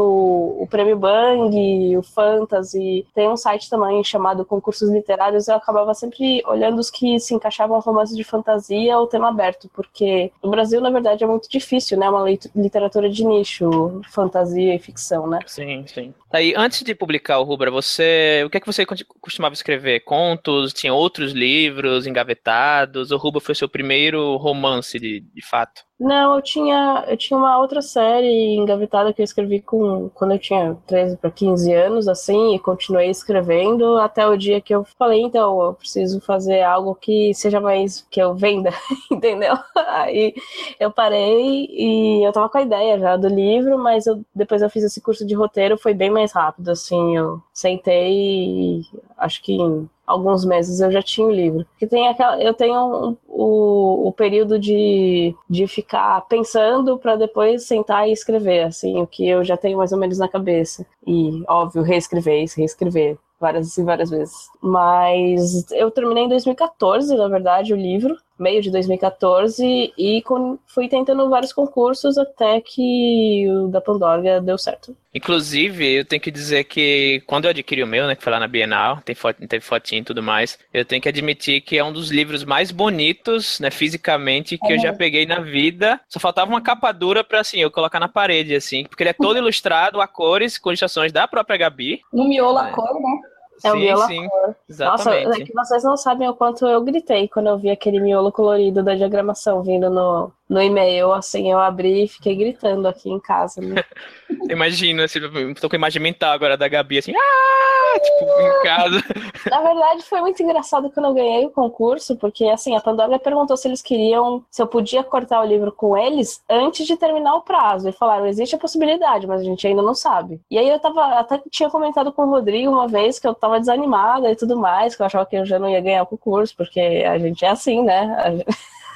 o 0.60 0.66
Prêmio 0.68 0.98
Bang, 0.98 1.96
o 1.96 2.02
Fantasy. 2.02 3.06
Tem 3.14 3.28
um 3.28 3.36
site 3.36 3.70
também 3.70 4.02
chamado 4.02 4.44
Concursos 4.44 4.90
Literários. 4.90 5.46
Eu 5.46 5.54
acabava 5.54 5.94
sempre 5.94 6.42
olhando 6.44 6.80
os 6.80 6.90
que 6.90 7.20
se 7.20 7.32
encaixavam 7.32 7.78
romances 7.78 8.16
de 8.16 8.24
fantasia 8.24 8.98
ou 8.98 9.06
tema 9.06 9.28
aberto, 9.28 9.70
porque 9.72 10.32
no 10.42 10.50
Brasil, 10.50 10.80
na 10.80 10.90
verdade, 10.90 11.22
é 11.22 11.26
muito 11.26 11.48
difícil, 11.48 11.96
né? 11.96 12.10
Uma 12.10 12.28
literatura 12.56 13.08
de 13.08 13.24
nicho, 13.24 14.00
fantasia 14.10 14.74
e 14.74 14.78
ficção, 14.80 15.28
né? 15.28 15.38
Sim, 15.46 15.84
sim. 15.86 16.12
Aí, 16.32 16.54
antes 16.56 16.82
de 16.82 16.94
publicar 16.94 17.38
o 17.38 17.44
Rubra, 17.44 17.70
você, 17.70 18.42
o 18.44 18.50
que 18.50 18.56
é 18.56 18.60
que 18.60 18.66
você 18.66 18.84
costumava 19.20 19.52
escrever? 19.52 20.00
Contos? 20.00 20.39
Tinha 20.72 20.92
outros 20.94 21.32
livros 21.32 22.06
engavetados? 22.06 23.10
O 23.10 23.16
Rubra 23.16 23.40
foi 23.40 23.54
seu 23.54 23.68
primeiro 23.68 24.36
romance, 24.36 24.98
de, 24.98 25.20
de 25.20 25.42
fato? 25.42 25.82
Não, 26.00 26.34
eu 26.34 26.40
tinha, 26.40 27.04
eu 27.08 27.14
tinha 27.14 27.36
uma 27.38 27.58
outra 27.58 27.82
série 27.82 28.54
engavetada 28.56 29.12
que 29.12 29.20
eu 29.20 29.24
escrevi 29.24 29.60
com, 29.60 30.08
quando 30.14 30.32
eu 30.32 30.38
tinha 30.38 30.74
13 30.86 31.18
para 31.18 31.30
15 31.30 31.70
anos, 31.74 32.08
assim, 32.08 32.54
e 32.54 32.58
continuei 32.58 33.10
escrevendo 33.10 33.98
até 33.98 34.26
o 34.26 34.34
dia 34.34 34.62
que 34.62 34.74
eu 34.74 34.82
falei, 34.98 35.20
então, 35.20 35.60
eu 35.62 35.74
preciso 35.74 36.18
fazer 36.22 36.62
algo 36.62 36.94
que 36.94 37.34
seja 37.34 37.60
mais 37.60 38.00
que 38.10 38.18
eu 38.18 38.34
venda, 38.34 38.70
entendeu? 39.12 39.54
Aí 39.76 40.34
eu 40.78 40.90
parei 40.90 41.66
e 41.70 42.26
eu 42.26 42.32
tava 42.32 42.48
com 42.48 42.56
a 42.56 42.62
ideia 42.62 42.98
já 42.98 43.16
do 43.18 43.28
livro, 43.28 43.78
mas 43.78 44.06
eu, 44.06 44.24
depois 44.34 44.62
eu 44.62 44.70
fiz 44.70 44.82
esse 44.82 45.02
curso 45.02 45.26
de 45.26 45.34
roteiro, 45.34 45.76
foi 45.76 45.92
bem 45.92 46.08
mais 46.08 46.32
rápido, 46.32 46.70
assim, 46.70 47.18
eu 47.18 47.42
sentei 47.52 48.10
e 48.10 48.82
acho 49.18 49.42
que 49.42 49.52
em 49.52 49.86
alguns 50.06 50.44
meses 50.44 50.80
eu 50.80 50.90
já 50.90 51.02
tinha 51.02 51.26
o 51.26 51.30
livro. 51.30 51.66
Que 51.78 51.86
tem 51.86 52.08
aquela, 52.08 52.42
eu 52.42 52.52
tenho 52.54 53.10
um, 53.10 53.16
o, 53.28 54.08
o 54.08 54.12
período 54.12 54.58
de, 54.58 55.34
de 55.48 55.66
ficar 55.66 55.89
pensando 56.28 56.98
para 56.98 57.16
depois 57.16 57.64
sentar 57.64 58.08
e 58.08 58.12
escrever, 58.12 58.64
assim, 58.64 59.00
o 59.00 59.06
que 59.06 59.28
eu 59.28 59.44
já 59.44 59.56
tenho 59.56 59.78
mais 59.78 59.92
ou 59.92 59.98
menos 59.98 60.18
na 60.18 60.28
cabeça. 60.28 60.86
E, 61.06 61.42
óbvio, 61.48 61.82
reescrever, 61.82 62.46
reescrever 62.56 63.18
várias 63.40 63.76
e 63.76 63.82
várias 63.82 64.10
vezes. 64.10 64.50
Mas 64.60 65.70
eu 65.72 65.90
terminei 65.90 66.24
em 66.24 66.28
2014, 66.28 67.16
na 67.16 67.28
verdade, 67.28 67.72
o 67.72 67.76
livro 67.76 68.16
meio 68.40 68.62
de 68.62 68.70
2014 68.70 69.92
e 69.96 70.22
com, 70.22 70.58
fui 70.66 70.88
tentando 70.88 71.28
vários 71.28 71.52
concursos 71.52 72.16
até 72.16 72.60
que 72.60 73.46
o 73.48 73.68
da 73.68 73.80
Pandora 73.80 74.40
deu 74.40 74.56
certo. 74.56 74.96
Inclusive, 75.12 75.98
eu 75.98 76.04
tenho 76.04 76.22
que 76.22 76.30
dizer 76.30 76.64
que 76.64 77.22
quando 77.26 77.44
eu 77.44 77.50
adquiri 77.50 77.82
o 77.82 77.86
meu, 77.86 78.06
né, 78.06 78.14
que 78.14 78.22
foi 78.22 78.32
lá 78.32 78.38
na 78.38 78.46
Bienal, 78.46 79.00
tem 79.04 79.14
foto, 79.14 79.46
teve 79.46 79.64
fotinho 79.64 80.02
e 80.02 80.04
tudo 80.04 80.22
mais, 80.22 80.58
eu 80.72 80.84
tenho 80.84 81.02
que 81.02 81.08
admitir 81.08 81.60
que 81.60 81.76
é 81.76 81.84
um 81.84 81.92
dos 81.92 82.10
livros 82.10 82.44
mais 82.44 82.70
bonitos, 82.70 83.58
né, 83.60 83.70
fisicamente, 83.70 84.56
que 84.56 84.72
é. 84.72 84.76
eu 84.76 84.80
já 84.80 84.92
peguei 84.92 85.26
na 85.26 85.40
vida. 85.40 86.00
Só 86.08 86.20
faltava 86.20 86.50
uma 86.50 86.60
capa 86.60 86.92
dura 86.92 87.24
pra, 87.24 87.40
assim, 87.40 87.58
eu 87.58 87.70
colocar 87.70 87.98
na 87.98 88.08
parede, 88.08 88.54
assim, 88.54 88.84
porque 88.84 89.02
ele 89.02 89.10
é 89.10 89.14
todo 89.14 89.36
ilustrado 89.38 90.00
a 90.00 90.06
cores, 90.06 90.58
com 90.58 90.70
ilustrações 90.70 91.12
da 91.12 91.26
própria 91.26 91.58
Gabi. 91.58 92.00
No 92.12 92.28
miolo 92.28 92.58
a 92.58 92.70
cor, 92.70 92.94
né? 92.94 93.20
É 93.62 93.72
o 93.72 93.76
miolo 93.76 94.06
sim. 94.06 94.22
Nossa, 94.26 94.56
Exatamente. 94.68 95.42
é 95.42 95.44
que 95.44 95.52
vocês 95.52 95.82
não 95.84 95.96
sabem 95.96 96.28
o 96.28 96.34
quanto 96.34 96.66
eu 96.66 96.82
gritei 96.82 97.28
quando 97.28 97.48
eu 97.48 97.58
vi 97.58 97.70
aquele 97.70 98.00
miolo 98.00 98.32
colorido 98.32 98.82
da 98.82 98.94
diagramação 98.94 99.62
vindo 99.62 99.90
no, 99.90 100.32
no 100.50 100.60
e-mail. 100.60 101.12
Assim, 101.12 101.50
eu 101.50 101.58
abri 101.60 102.04
e 102.04 102.08
fiquei 102.08 102.34
gritando 102.34 102.88
aqui 102.88 103.08
em 103.08 103.20
casa. 103.20 103.60
Né? 103.62 103.82
Imagina, 104.50 105.04
assim, 105.04 105.20
tô 105.54 105.68
com 105.68 105.76
a 105.76 105.78
imagem 105.78 106.02
mental 106.02 106.32
agora 106.32 106.56
da 106.56 106.66
Gabi, 106.68 106.98
assim, 106.98 107.14
ah! 107.16 107.70
Tipo, 107.92 108.24
em 108.40 108.62
casa. 108.62 109.02
Na 109.50 109.60
verdade, 109.62 110.02
foi 110.04 110.20
muito 110.20 110.40
engraçado 110.40 110.90
quando 110.90 111.06
eu 111.06 111.14
ganhei 111.14 111.44
o 111.44 111.50
concurso, 111.50 112.14
porque 112.16 112.44
assim, 112.44 112.76
a 112.76 112.80
Pandora 112.80 113.18
perguntou 113.18 113.56
se 113.56 113.66
eles 113.66 113.82
queriam, 113.82 114.44
se 114.48 114.62
eu 114.62 114.66
podia 114.68 115.02
cortar 115.02 115.40
o 115.40 115.44
livro 115.44 115.72
com 115.72 115.98
eles 115.98 116.40
antes 116.48 116.86
de 116.86 116.96
terminar 116.96 117.34
o 117.34 117.40
prazo. 117.42 117.88
E 117.88 117.92
falaram, 117.92 118.26
existe 118.26 118.54
a 118.54 118.58
possibilidade, 118.58 119.26
mas 119.26 119.40
a 119.40 119.44
gente 119.44 119.66
ainda 119.66 119.82
não 119.82 119.94
sabe. 119.94 120.40
E 120.48 120.56
aí 120.56 120.68
eu 120.68 120.78
tava, 120.78 121.04
até 121.18 121.40
tinha 121.50 121.68
comentado 121.68 122.12
com 122.12 122.22
o 122.22 122.30
Rodrigo 122.30 122.70
uma 122.70 122.86
vez 122.86 123.18
que 123.18 123.26
eu 123.26 123.34
tava 123.34 123.58
desanimada 123.58 124.30
e 124.30 124.36
tudo 124.36 124.56
mais, 124.56 124.94
que 124.94 125.02
eu 125.02 125.06
achava 125.06 125.26
que 125.26 125.34
eu 125.36 125.44
já 125.44 125.58
não 125.58 125.68
ia 125.68 125.80
ganhar 125.80 126.02
o 126.04 126.06
concurso, 126.06 126.54
porque 126.56 126.78
a 126.80 127.18
gente 127.18 127.44
é 127.44 127.48
assim, 127.48 127.82
né? 127.82 128.16
A 128.22 128.30
gente- 128.30 128.46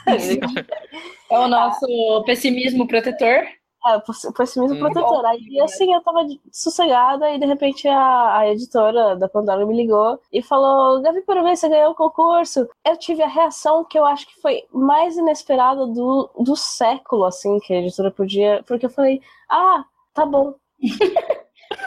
É 1.31 1.39
o 1.39 1.49
nosso 1.49 2.23
pessimismo 2.27 2.87
protetor. 2.87 3.45
É, 3.87 3.97
o 3.97 4.33
pessimismo 4.33 4.77
Hum. 4.77 4.79
protetor. 4.79 5.27
Aí, 5.27 5.61
assim, 5.61 5.93
eu 5.93 6.01
tava 6.03 6.27
sossegada 6.51 7.31
e, 7.31 7.39
de 7.39 7.45
repente, 7.45 7.87
a, 7.87 8.39
a 8.39 8.49
editora 8.51 9.15
da 9.17 9.29
Pandora 9.29 9.67
me 9.67 9.77
ligou 9.77 10.19
e 10.33 10.43
falou, 10.43 11.03
Gabi, 11.03 11.21
parabéns, 11.23 11.61
você 11.61 11.69
ganhou 11.69 11.93
o 11.93 11.95
concurso. 11.95 12.67
Eu 12.85 12.97
tive 12.97 13.23
a 13.23 13.29
reação 13.29 13.85
que 13.85 13.99
eu 13.99 14.07
acho 14.07 14.27
que 14.27 14.41
foi 14.41 14.63
mais 14.73 15.17
inesperada 15.17 15.87
do, 15.87 16.31
do 16.39 16.57
século, 16.57 17.25
assim, 17.25 17.59
que 17.61 17.75
a 17.75 17.79
editora 17.79 18.11
podia... 18.11 18.63
Porque 18.67 18.87
eu 18.87 18.91
falei, 18.91 19.21
ah, 19.51 19.85
tá 20.15 20.25
bom. 20.25 20.55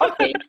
Ok. 0.02 0.34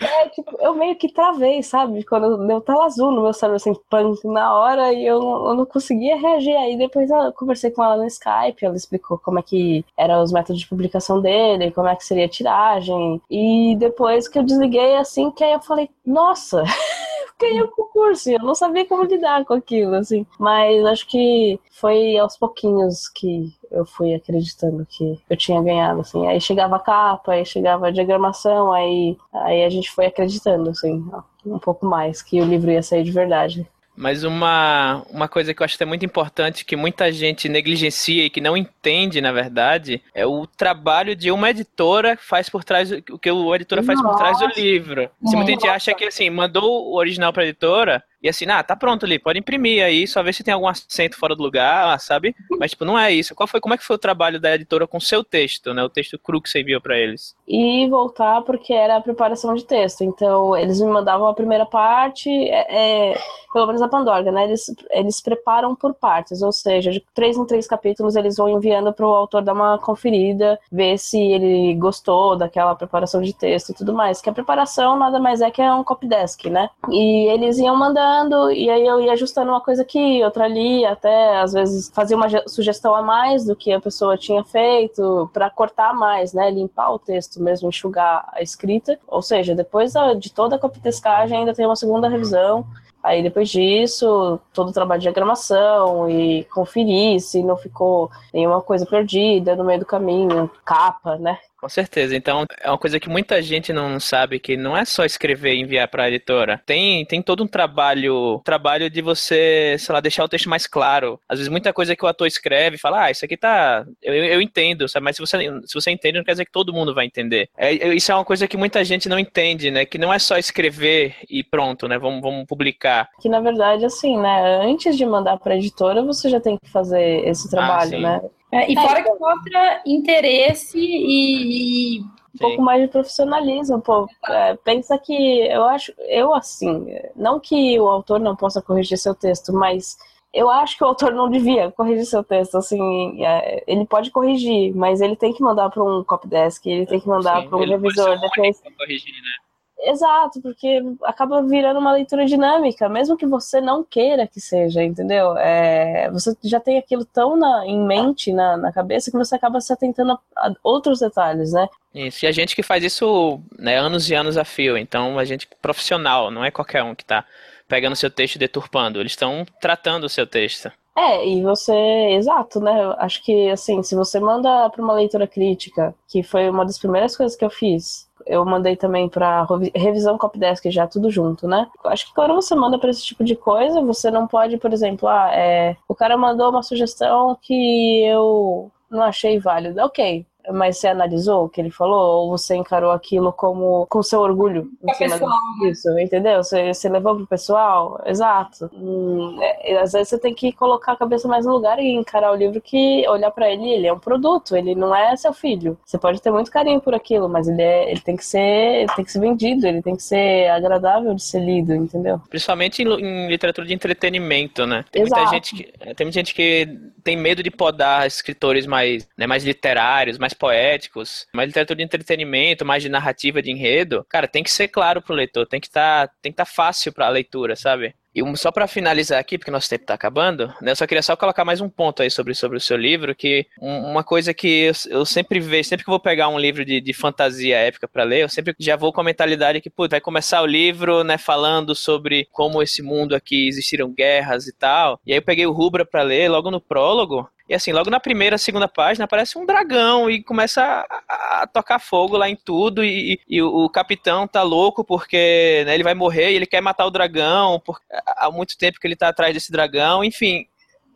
É, 0.00 0.28
tipo, 0.30 0.56
eu 0.60 0.74
meio 0.74 0.96
que 0.96 1.12
travei, 1.12 1.62
sabe? 1.62 2.02
Quando 2.04 2.46
deu 2.46 2.60
tela 2.60 2.86
azul 2.86 3.10
no 3.10 3.22
meu 3.22 3.32
cérebro, 3.32 3.56
assim, 3.56 3.74
punk, 3.90 4.26
na 4.26 4.54
hora, 4.54 4.92
e 4.92 5.04
eu, 5.04 5.20
eu 5.20 5.54
não 5.54 5.66
conseguia 5.66 6.16
reagir. 6.16 6.56
Aí 6.56 6.76
depois 6.76 7.10
eu 7.10 7.32
conversei 7.32 7.70
com 7.70 7.84
ela 7.84 7.96
no 7.96 8.06
Skype, 8.06 8.64
ela 8.64 8.76
explicou 8.76 9.18
como 9.18 9.38
é 9.38 9.42
que 9.42 9.84
eram 9.96 10.22
os 10.22 10.32
métodos 10.32 10.60
de 10.60 10.68
publicação 10.68 11.20
dele, 11.20 11.70
como 11.72 11.88
é 11.88 11.96
que 11.96 12.04
seria 12.04 12.24
a 12.24 12.28
tiragem. 12.28 13.20
E 13.30 13.76
depois 13.78 14.26
que 14.28 14.38
eu 14.38 14.42
desliguei, 14.42 14.96
assim, 14.96 15.30
que 15.30 15.44
aí 15.44 15.52
eu 15.52 15.60
falei, 15.60 15.90
nossa, 16.04 16.64
ganhei 17.48 17.62
o 17.62 17.68
concurso, 17.68 18.30
e 18.30 18.34
eu 18.34 18.40
não 18.40 18.54
sabia 18.54 18.86
como 18.86 19.04
lidar 19.04 19.44
com 19.44 19.54
aquilo, 19.54 19.94
assim. 19.94 20.26
Mas 20.38 20.84
acho 20.86 21.06
que 21.06 21.58
foi 21.70 22.16
aos 22.16 22.36
pouquinhos 22.36 23.08
que 23.08 23.52
eu 23.70 23.84
fui 23.84 24.14
acreditando 24.14 24.86
que 24.88 25.20
eu 25.28 25.36
tinha 25.36 25.62
ganhado, 25.62 26.00
assim. 26.00 26.26
Aí 26.26 26.40
chegava 26.40 26.76
a 26.76 26.80
capa, 26.80 27.32
aí 27.32 27.44
chegava 27.44 27.88
a 27.88 27.90
diagramação, 27.90 28.72
aí, 28.72 29.16
aí 29.32 29.64
a 29.64 29.68
gente 29.68 29.90
foi 29.90 30.06
acreditando, 30.06 30.70
assim, 30.70 31.04
um 31.44 31.58
pouco 31.58 31.84
mais, 31.86 32.22
que 32.22 32.40
o 32.40 32.44
livro 32.44 32.70
ia 32.70 32.82
sair 32.82 33.02
de 33.02 33.10
verdade. 33.10 33.66
Mas 33.96 34.24
uma, 34.24 35.04
uma 35.08 35.28
coisa 35.28 35.54
que 35.54 35.62
eu 35.62 35.64
acho 35.64 35.76
que 35.76 35.82
é 35.82 35.86
muito 35.86 36.04
importante, 36.04 36.64
que 36.64 36.74
muita 36.74 37.12
gente 37.12 37.48
negligencia 37.48 38.24
e 38.24 38.30
que 38.30 38.40
não 38.40 38.56
entende, 38.56 39.20
na 39.20 39.30
verdade, 39.30 40.02
é 40.12 40.26
o 40.26 40.46
trabalho 40.46 41.14
de 41.14 41.30
uma 41.30 41.50
editora 41.50 42.16
que 42.16 42.24
faz 42.24 42.48
por 42.48 42.64
trás, 42.64 42.90
o 42.90 43.18
que 43.18 43.30
a 43.30 43.54
editora 43.54 43.82
faz 43.82 44.00
por 44.02 44.16
trás 44.16 44.38
do 44.38 44.48
Nossa. 44.48 44.60
livro. 44.60 45.08
Se 45.24 45.36
muita 45.36 45.52
gente 45.52 45.68
acha 45.68 45.94
que, 45.94 46.04
assim, 46.04 46.28
mandou 46.28 46.90
o 46.90 46.96
original 46.96 47.32
pra 47.32 47.44
editora 47.44 48.02
e 48.24 48.28
assim, 48.30 48.46
ah, 48.48 48.62
tá 48.62 48.74
pronto 48.74 49.04
ali, 49.04 49.18
pode 49.18 49.38
imprimir 49.38 49.84
aí, 49.84 50.08
só 50.08 50.22
ver 50.22 50.32
se 50.32 50.42
tem 50.42 50.54
algum 50.54 50.66
acento 50.66 51.14
fora 51.14 51.36
do 51.36 51.42
lugar, 51.42 52.00
sabe? 52.00 52.34
Mas, 52.58 52.70
tipo, 52.70 52.82
não 52.82 52.98
é 52.98 53.12
isso. 53.12 53.34
Qual 53.34 53.46
foi, 53.46 53.60
como 53.60 53.74
é 53.74 53.76
que 53.76 53.84
foi 53.84 53.96
o 53.96 53.98
trabalho 53.98 54.40
da 54.40 54.54
editora 54.54 54.86
com 54.86 54.96
o 54.96 55.00
seu 55.00 55.22
texto, 55.22 55.74
né? 55.74 55.84
O 55.84 55.90
texto 55.90 56.18
cru 56.18 56.40
que 56.40 56.48
você 56.48 56.62
enviou 56.62 56.80
pra 56.80 56.96
eles. 56.96 57.36
E 57.46 57.86
voltar 57.90 58.40
porque 58.40 58.72
era 58.72 58.96
a 58.96 59.00
preparação 59.02 59.54
de 59.54 59.66
texto. 59.66 60.02
Então, 60.02 60.56
eles 60.56 60.80
me 60.80 60.90
mandavam 60.90 61.28
a 61.28 61.34
primeira 61.34 61.66
parte, 61.66 62.30
é, 62.30 63.10
é, 63.12 63.18
pelo 63.52 63.66
menos 63.66 63.82
a 63.82 63.88
Pandorga, 63.88 64.32
né? 64.32 64.44
Eles, 64.44 64.74
eles 64.90 65.20
preparam 65.20 65.76
por 65.76 65.92
partes, 65.92 66.40
ou 66.40 66.50
seja, 66.50 66.90
de 66.90 67.04
três 67.14 67.36
em 67.36 67.44
três 67.44 67.66
capítulos 67.66 68.16
eles 68.16 68.36
vão 68.36 68.48
enviando 68.48 68.92
para 68.92 69.06
o 69.06 69.14
autor 69.14 69.42
dar 69.42 69.52
uma 69.52 69.78
conferida, 69.78 70.58
ver 70.72 70.98
se 70.98 71.20
ele 71.20 71.74
gostou 71.74 72.36
daquela 72.36 72.74
preparação 72.74 73.20
de 73.20 73.32
texto 73.32 73.70
e 73.70 73.74
tudo 73.74 73.92
mais. 73.92 74.22
Que 74.22 74.30
a 74.30 74.32
preparação 74.32 74.98
nada 74.98 75.20
mais 75.20 75.40
é 75.40 75.50
que 75.50 75.60
é 75.60 75.72
um 75.72 75.84
copy 75.84 76.08
desk, 76.08 76.46
né? 76.46 76.70
E 76.90 77.28
eles 77.30 77.58
iam 77.58 77.76
mandando, 77.76 78.13
e 78.52 78.70
aí 78.70 78.86
eu 78.86 79.00
ia 79.00 79.12
ajustando 79.12 79.50
uma 79.50 79.60
coisa 79.60 79.82
aqui, 79.82 80.22
outra 80.22 80.44
ali, 80.44 80.84
até 80.84 81.38
às 81.38 81.52
vezes 81.52 81.90
fazia 81.94 82.16
uma 82.16 82.28
ge- 82.28 82.42
sugestão 82.46 82.94
a 82.94 83.02
mais 83.02 83.44
do 83.44 83.56
que 83.56 83.72
a 83.72 83.80
pessoa 83.80 84.16
tinha 84.16 84.44
feito, 84.44 85.28
para 85.32 85.50
cortar 85.50 85.92
mais, 85.94 86.32
né? 86.32 86.50
Limpar 86.50 86.92
o 86.92 86.98
texto 86.98 87.42
mesmo, 87.42 87.68
enxugar 87.68 88.28
a 88.32 88.42
escrita. 88.42 88.98
Ou 89.08 89.22
seja, 89.22 89.54
depois 89.54 89.92
de 90.18 90.32
toda 90.32 90.56
a 90.56 90.58
copitescagem 90.58 91.38
ainda 91.38 91.54
tem 91.54 91.66
uma 91.66 91.76
segunda 91.76 92.08
revisão. 92.08 92.64
Aí 93.02 93.22
depois 93.22 93.50
disso, 93.50 94.40
todo 94.54 94.70
o 94.70 94.72
trabalho 94.72 94.98
de 95.00 95.04
diagramação 95.04 96.08
e 96.08 96.44
conferir 96.44 97.20
se 97.20 97.42
não 97.42 97.54
ficou 97.54 98.10
nenhuma 98.32 98.62
coisa 98.62 98.86
perdida 98.86 99.54
no 99.54 99.62
meio 99.64 99.80
do 99.80 99.84
caminho, 99.86 100.50
capa, 100.64 101.18
né? 101.18 101.38
Com 101.64 101.68
certeza. 101.70 102.14
Então, 102.14 102.44
é 102.60 102.68
uma 102.68 102.76
coisa 102.76 103.00
que 103.00 103.08
muita 103.08 103.40
gente 103.40 103.72
não 103.72 103.98
sabe, 103.98 104.38
que 104.38 104.54
não 104.54 104.76
é 104.76 104.84
só 104.84 105.02
escrever 105.02 105.54
e 105.54 105.62
enviar 105.62 105.88
para 105.88 106.02
a 106.02 106.08
editora. 106.08 106.60
Tem, 106.66 107.06
tem 107.06 107.22
todo 107.22 107.42
um 107.42 107.46
trabalho, 107.46 108.42
trabalho 108.44 108.90
de 108.90 109.00
você, 109.00 109.74
sei 109.78 109.94
lá, 109.94 109.98
deixar 109.98 110.24
o 110.24 110.28
texto 110.28 110.46
mais 110.46 110.66
claro. 110.66 111.18
Às 111.26 111.38
vezes 111.38 111.50
muita 111.50 111.72
coisa 111.72 111.96
que 111.96 112.04
o 112.04 112.06
ator 112.06 112.26
escreve, 112.26 112.76
fala, 112.76 113.04
ah, 113.04 113.10
isso 113.10 113.24
aqui 113.24 113.34
tá, 113.34 113.86
eu, 114.02 114.12
eu 114.12 114.42
entendo, 114.42 114.86
sabe? 114.86 115.04
Mas 115.04 115.16
se 115.16 115.22
você, 115.22 115.38
se 115.64 115.72
você 115.72 115.90
entende, 115.90 116.18
não 116.18 116.24
quer 116.24 116.32
dizer 116.32 116.44
que 116.44 116.52
todo 116.52 116.70
mundo 116.70 116.94
vai 116.94 117.06
entender. 117.06 117.48
É, 117.56 117.74
é- 117.74 117.94
isso 117.94 118.12
é 118.12 118.14
uma 118.14 118.26
coisa 118.26 118.46
que 118.46 118.58
muita 118.58 118.84
gente 118.84 119.08
não 119.08 119.18
entende, 119.18 119.70
né? 119.70 119.86
Que 119.86 119.96
não 119.96 120.12
é 120.12 120.18
só 120.18 120.36
escrever 120.36 121.16
e 121.30 121.42
pronto, 121.42 121.88
né? 121.88 121.98
Vamos, 121.98 122.20
vamos 122.20 122.44
publicar. 122.44 123.08
Que 123.22 123.28
na 123.30 123.40
verdade, 123.40 123.86
assim, 123.86 124.18
né? 124.18 124.60
Antes 124.62 124.98
de 124.98 125.06
mandar 125.06 125.38
para 125.38 125.56
editora, 125.56 126.02
você 126.02 126.28
já 126.28 126.40
tem 126.40 126.58
que 126.62 126.70
fazer 126.70 127.26
esse 127.26 127.48
trabalho, 127.48 127.90
sim. 127.90 128.02
né? 128.02 128.20
É, 128.54 128.70
e 128.70 128.74
fora 128.76 129.02
que 129.02 129.14
mostra 129.18 129.82
interesse 129.84 130.78
e, 130.78 131.98
e 131.98 132.00
um 132.00 132.38
pouco 132.38 132.62
mais 132.62 132.82
de 132.82 132.88
profissionalismo, 132.88 133.80
pô. 133.80 134.08
É, 134.28 134.54
pensa 134.56 134.96
que 134.98 135.12
eu 135.12 135.64
acho, 135.64 135.92
eu 136.08 136.32
assim, 136.32 136.86
não 137.16 137.40
que 137.40 137.78
o 137.80 137.88
autor 137.88 138.20
não 138.20 138.36
possa 138.36 138.62
corrigir 138.62 138.98
seu 138.98 139.14
texto, 139.14 139.52
mas 139.52 139.96
eu 140.32 140.50
acho 140.50 140.76
que 140.76 140.84
o 140.84 140.86
autor 140.86 141.12
não 141.12 141.30
devia 141.30 141.70
corrigir 141.70 142.06
seu 142.06 142.22
texto, 142.24 142.56
assim, 142.56 143.24
é, 143.24 143.62
ele 143.66 143.86
pode 143.86 144.10
corrigir, 144.10 144.74
mas 144.74 145.00
ele 145.00 145.16
tem 145.16 145.32
que 145.32 145.42
mandar 145.42 145.70
para 145.70 145.82
um 145.82 146.02
copydesk, 146.02 146.66
ele 146.66 146.86
tem 146.86 147.00
que 147.00 147.08
mandar 147.08 147.46
para 147.48 147.56
um 147.56 147.62
ele 147.62 147.78
pode 147.78 147.94
ser 147.94 148.02
revisor 148.02 148.20
depois. 148.20 148.62
corrigir, 148.76 149.14
né? 149.14 149.43
Exato, 149.78 150.40
porque 150.40 150.80
acaba 151.02 151.42
virando 151.42 151.78
uma 151.78 151.92
leitura 151.92 152.24
dinâmica, 152.24 152.88
mesmo 152.88 153.16
que 153.16 153.26
você 153.26 153.60
não 153.60 153.84
queira 153.84 154.26
que 154.26 154.40
seja, 154.40 154.82
entendeu? 154.82 155.36
É, 155.36 156.10
você 156.10 156.34
já 156.42 156.58
tem 156.58 156.78
aquilo 156.78 157.04
tão 157.04 157.36
na- 157.36 157.66
em 157.66 157.78
mente, 157.84 158.32
na, 158.32 158.56
na 158.56 158.72
cabeça, 158.72 159.10
que 159.10 159.16
você 159.16 159.34
acaba 159.34 159.60
se 159.60 159.72
atentando 159.72 160.12
a, 160.12 160.18
a 160.48 160.54
outros 160.62 161.00
detalhes, 161.00 161.52
né? 161.52 161.68
Isso, 161.94 162.24
e 162.24 162.28
a 162.28 162.32
gente 162.32 162.56
que 162.56 162.62
faz 162.62 162.82
isso 162.82 163.40
né, 163.58 163.76
anos 163.76 164.08
e 164.08 164.14
anos 164.14 164.38
a 164.38 164.44
fio, 164.44 164.78
então 164.78 165.18
a 165.18 165.24
gente 165.24 165.46
profissional, 165.60 166.30
não 166.30 166.44
é 166.44 166.50
qualquer 166.50 166.82
um 166.82 166.94
que 166.94 167.04
tá 167.04 167.24
pegando 167.68 167.96
seu 167.96 168.10
texto 168.10 168.36
e 168.36 168.38
deturpando, 168.38 169.00
eles 169.00 169.12
estão 169.12 169.44
tratando 169.60 170.04
o 170.04 170.08
seu 170.08 170.26
texto. 170.26 170.70
É, 170.96 171.26
e 171.28 171.42
você, 171.42 171.74
exato, 172.12 172.60
né? 172.60 172.94
Acho 172.98 173.22
que, 173.24 173.50
assim, 173.50 173.82
se 173.82 173.96
você 173.96 174.20
manda 174.20 174.70
para 174.70 174.80
uma 174.82 174.94
leitura 174.94 175.26
crítica, 175.26 175.92
que 176.08 176.22
foi 176.22 176.48
uma 176.48 176.64
das 176.64 176.78
primeiras 176.78 177.16
coisas 177.16 177.36
que 177.36 177.44
eu 177.44 177.50
fiz, 177.50 178.08
eu 178.26 178.44
mandei 178.44 178.76
também 178.76 179.08
para 179.08 179.46
revisão 179.74 180.18
copydesk 180.18 180.70
já 180.70 180.86
tudo 180.86 181.10
junto, 181.10 181.46
né? 181.46 181.68
Acho 181.84 182.06
que 182.06 182.14
quando 182.14 182.34
você 182.34 182.54
manda 182.54 182.78
para 182.78 182.90
esse 182.90 183.04
tipo 183.04 183.24
de 183.24 183.36
coisa, 183.36 183.80
você 183.80 184.10
não 184.10 184.26
pode, 184.26 184.56
por 184.58 184.72
exemplo, 184.72 185.08
ah, 185.08 185.30
é, 185.34 185.76
o 185.88 185.94
cara 185.94 186.16
mandou 186.16 186.50
uma 186.50 186.62
sugestão 186.62 187.36
que 187.40 188.04
eu 188.06 188.70
não 188.90 189.02
achei 189.02 189.38
válida. 189.38 189.84
Ok, 189.84 190.26
mas 190.52 190.78
você 190.78 190.88
analisou 190.88 191.44
o 191.44 191.48
que 191.48 191.60
ele 191.60 191.70
falou 191.70 192.24
ou 192.24 192.30
você 192.30 192.54
encarou 192.54 192.90
aquilo 192.90 193.32
como 193.32 193.86
com 193.88 194.02
seu 194.02 194.20
orgulho 194.20 194.70
em 194.82 194.90
É 194.90 194.94
cima 194.94 195.10
pessoal, 195.10 195.38
disso, 195.60 195.98
entendeu? 195.98 196.42
Você, 196.42 196.72
você 196.72 196.88
levou 196.88 197.16
pro 197.16 197.26
pessoal, 197.26 198.00
exato. 198.06 198.70
Hum, 198.74 199.38
é, 199.40 199.78
às 199.78 199.92
vezes 199.92 200.08
você 200.08 200.18
tem 200.18 200.34
que 200.34 200.52
colocar 200.52 200.92
a 200.92 200.96
cabeça 200.96 201.26
mais 201.28 201.46
no 201.46 201.52
lugar 201.52 201.78
e 201.78 201.90
encarar 201.90 202.32
o 202.32 202.36
livro 202.36 202.60
que 202.60 203.06
olhar 203.08 203.30
pra 203.30 203.50
ele, 203.50 203.68
ele 203.68 203.86
é 203.86 203.92
um 203.92 203.98
produto, 203.98 204.56
ele 204.56 204.74
não 204.74 204.94
é 204.94 205.16
seu 205.16 205.32
filho. 205.32 205.78
Você 205.84 205.98
pode 205.98 206.20
ter 206.20 206.30
muito 206.30 206.50
carinho 206.50 206.80
por 206.80 206.94
aquilo, 206.94 207.28
mas 207.28 207.48
ele, 207.48 207.62
é, 207.62 207.90
ele 207.90 208.00
tem 208.00 208.16
que 208.16 208.24
ser, 208.24 208.38
ele 208.38 208.92
tem 208.94 209.04
que 209.04 209.12
ser 209.12 209.20
vendido, 209.20 209.66
ele 209.66 209.82
tem 209.82 209.96
que 209.96 210.02
ser 210.02 210.48
agradável 210.50 211.14
de 211.14 211.22
ser 211.22 211.40
lido, 211.40 211.74
entendeu? 211.74 212.20
Principalmente 212.28 212.82
em, 212.82 212.88
em 212.88 213.28
literatura 213.28 213.66
de 213.66 213.74
entretenimento, 213.74 214.66
né? 214.66 214.84
Tem 214.90 215.02
Exato. 215.02 215.20
muita 215.20 215.34
gente 215.34 215.54
que 215.54 215.64
tem 215.94 216.06
muita 216.06 216.12
gente 216.12 216.34
que 216.34 216.68
tem 217.02 217.16
medo 217.16 217.42
de 217.42 217.50
podar 217.50 218.06
escritores 218.06 218.66
mais, 218.66 219.06
né, 219.16 219.26
mais 219.26 219.44
literários, 219.44 220.18
mais 220.18 220.33
poéticos, 220.34 221.26
mais 221.34 221.48
literatura 221.48 221.76
de 221.76 221.84
entretenimento, 221.84 222.64
mais 222.64 222.82
de 222.82 222.88
narrativa 222.88 223.42
de 223.42 223.50
enredo. 223.50 224.04
Cara, 224.08 224.28
tem 224.28 224.42
que 224.42 224.50
ser 224.50 224.68
claro 224.68 225.02
pro 225.02 225.14
leitor, 225.14 225.46
tem 225.46 225.60
que 225.60 225.66
estar, 225.66 226.08
tem 226.20 226.32
que 226.32 226.34
estar 226.40 226.44
fácil 226.44 226.92
para 226.92 227.06
a 227.06 227.10
leitura, 227.10 227.56
sabe? 227.56 227.94
E 228.14 228.36
só 228.36 228.52
para 228.52 228.68
finalizar 228.68 229.18
aqui, 229.18 229.36
porque 229.36 229.50
nosso 229.50 229.68
tempo 229.68 229.84
tá 229.84 229.94
acabando, 229.94 230.46
né, 230.62 230.70
eu 230.70 230.76
só 230.76 230.86
queria 230.86 231.02
só 231.02 231.16
colocar 231.16 231.44
mais 231.44 231.60
um 231.60 231.68
ponto 231.68 232.00
aí 232.00 232.08
sobre, 232.08 232.32
sobre 232.32 232.56
o 232.56 232.60
seu 232.60 232.76
livro, 232.76 233.12
que 233.12 233.44
um, 233.60 233.90
uma 233.90 234.04
coisa 234.04 234.32
que 234.32 234.46
eu, 234.66 234.72
eu, 234.88 235.04
sempre 235.04 235.40
vejo, 235.40 235.68
sempre 235.68 235.84
que 235.84 235.90
eu 235.90 235.92
vou 235.92 236.00
pegar 236.00 236.28
um 236.28 236.38
livro 236.38 236.64
de, 236.64 236.80
de 236.80 236.92
fantasia 236.92 237.56
épica 237.56 237.88
para 237.88 238.04
ler, 238.04 238.22
eu 238.22 238.28
sempre 238.28 238.54
já 238.56 238.76
vou 238.76 238.92
com 238.92 239.00
a 239.00 239.04
mentalidade 239.04 239.60
que, 239.60 239.68
pô, 239.68 239.88
vai 239.88 240.00
começar 240.00 240.40
o 240.42 240.46
livro, 240.46 241.02
né, 241.02 241.18
falando 241.18 241.74
sobre 241.74 242.28
como 242.30 242.62
esse 242.62 242.82
mundo 242.82 243.16
aqui 243.16 243.48
existiram 243.48 243.92
guerras 243.92 244.46
e 244.46 244.52
tal. 244.52 245.00
E 245.04 245.12
aí 245.12 245.18
eu 245.18 245.22
peguei 245.22 245.46
o 245.46 245.52
Rubra 245.52 245.84
para 245.84 246.02
ler, 246.04 246.28
logo 246.28 246.52
no 246.52 246.60
prólogo, 246.60 247.28
e 247.46 247.54
assim, 247.54 247.72
logo 247.72 247.90
na 247.90 248.00
primeira, 248.00 248.38
segunda 248.38 248.66
página, 248.66 249.04
aparece 249.04 249.36
um 249.36 249.44
dragão 249.44 250.08
e 250.08 250.22
começa 250.22 250.62
a, 250.62 251.42
a 251.42 251.46
tocar 251.46 251.78
fogo 251.78 252.16
lá 252.16 252.28
em 252.28 252.36
tudo. 252.36 252.82
E, 252.82 253.20
e 253.28 253.42
o, 253.42 253.64
o, 253.64 253.68
capitão 253.68 254.26
tá 254.26 254.42
louco 254.42 254.82
porque 254.82 255.62
né, 255.66 255.74
ele 255.74 255.82
vai 255.82 255.94
morrer 255.94 256.32
e 256.32 256.36
ele 256.36 256.46
quer 256.46 256.62
matar 256.62 256.86
o 256.86 256.90
dragão. 256.90 257.60
Porque, 257.60 257.84
há 258.16 258.30
muito 258.30 258.56
tempo 258.56 258.80
que 258.80 258.86
ele 258.86 258.96
tá 258.96 259.08
atrás 259.08 259.34
desse 259.34 259.52
dragão. 259.52 260.02
Enfim, 260.02 260.46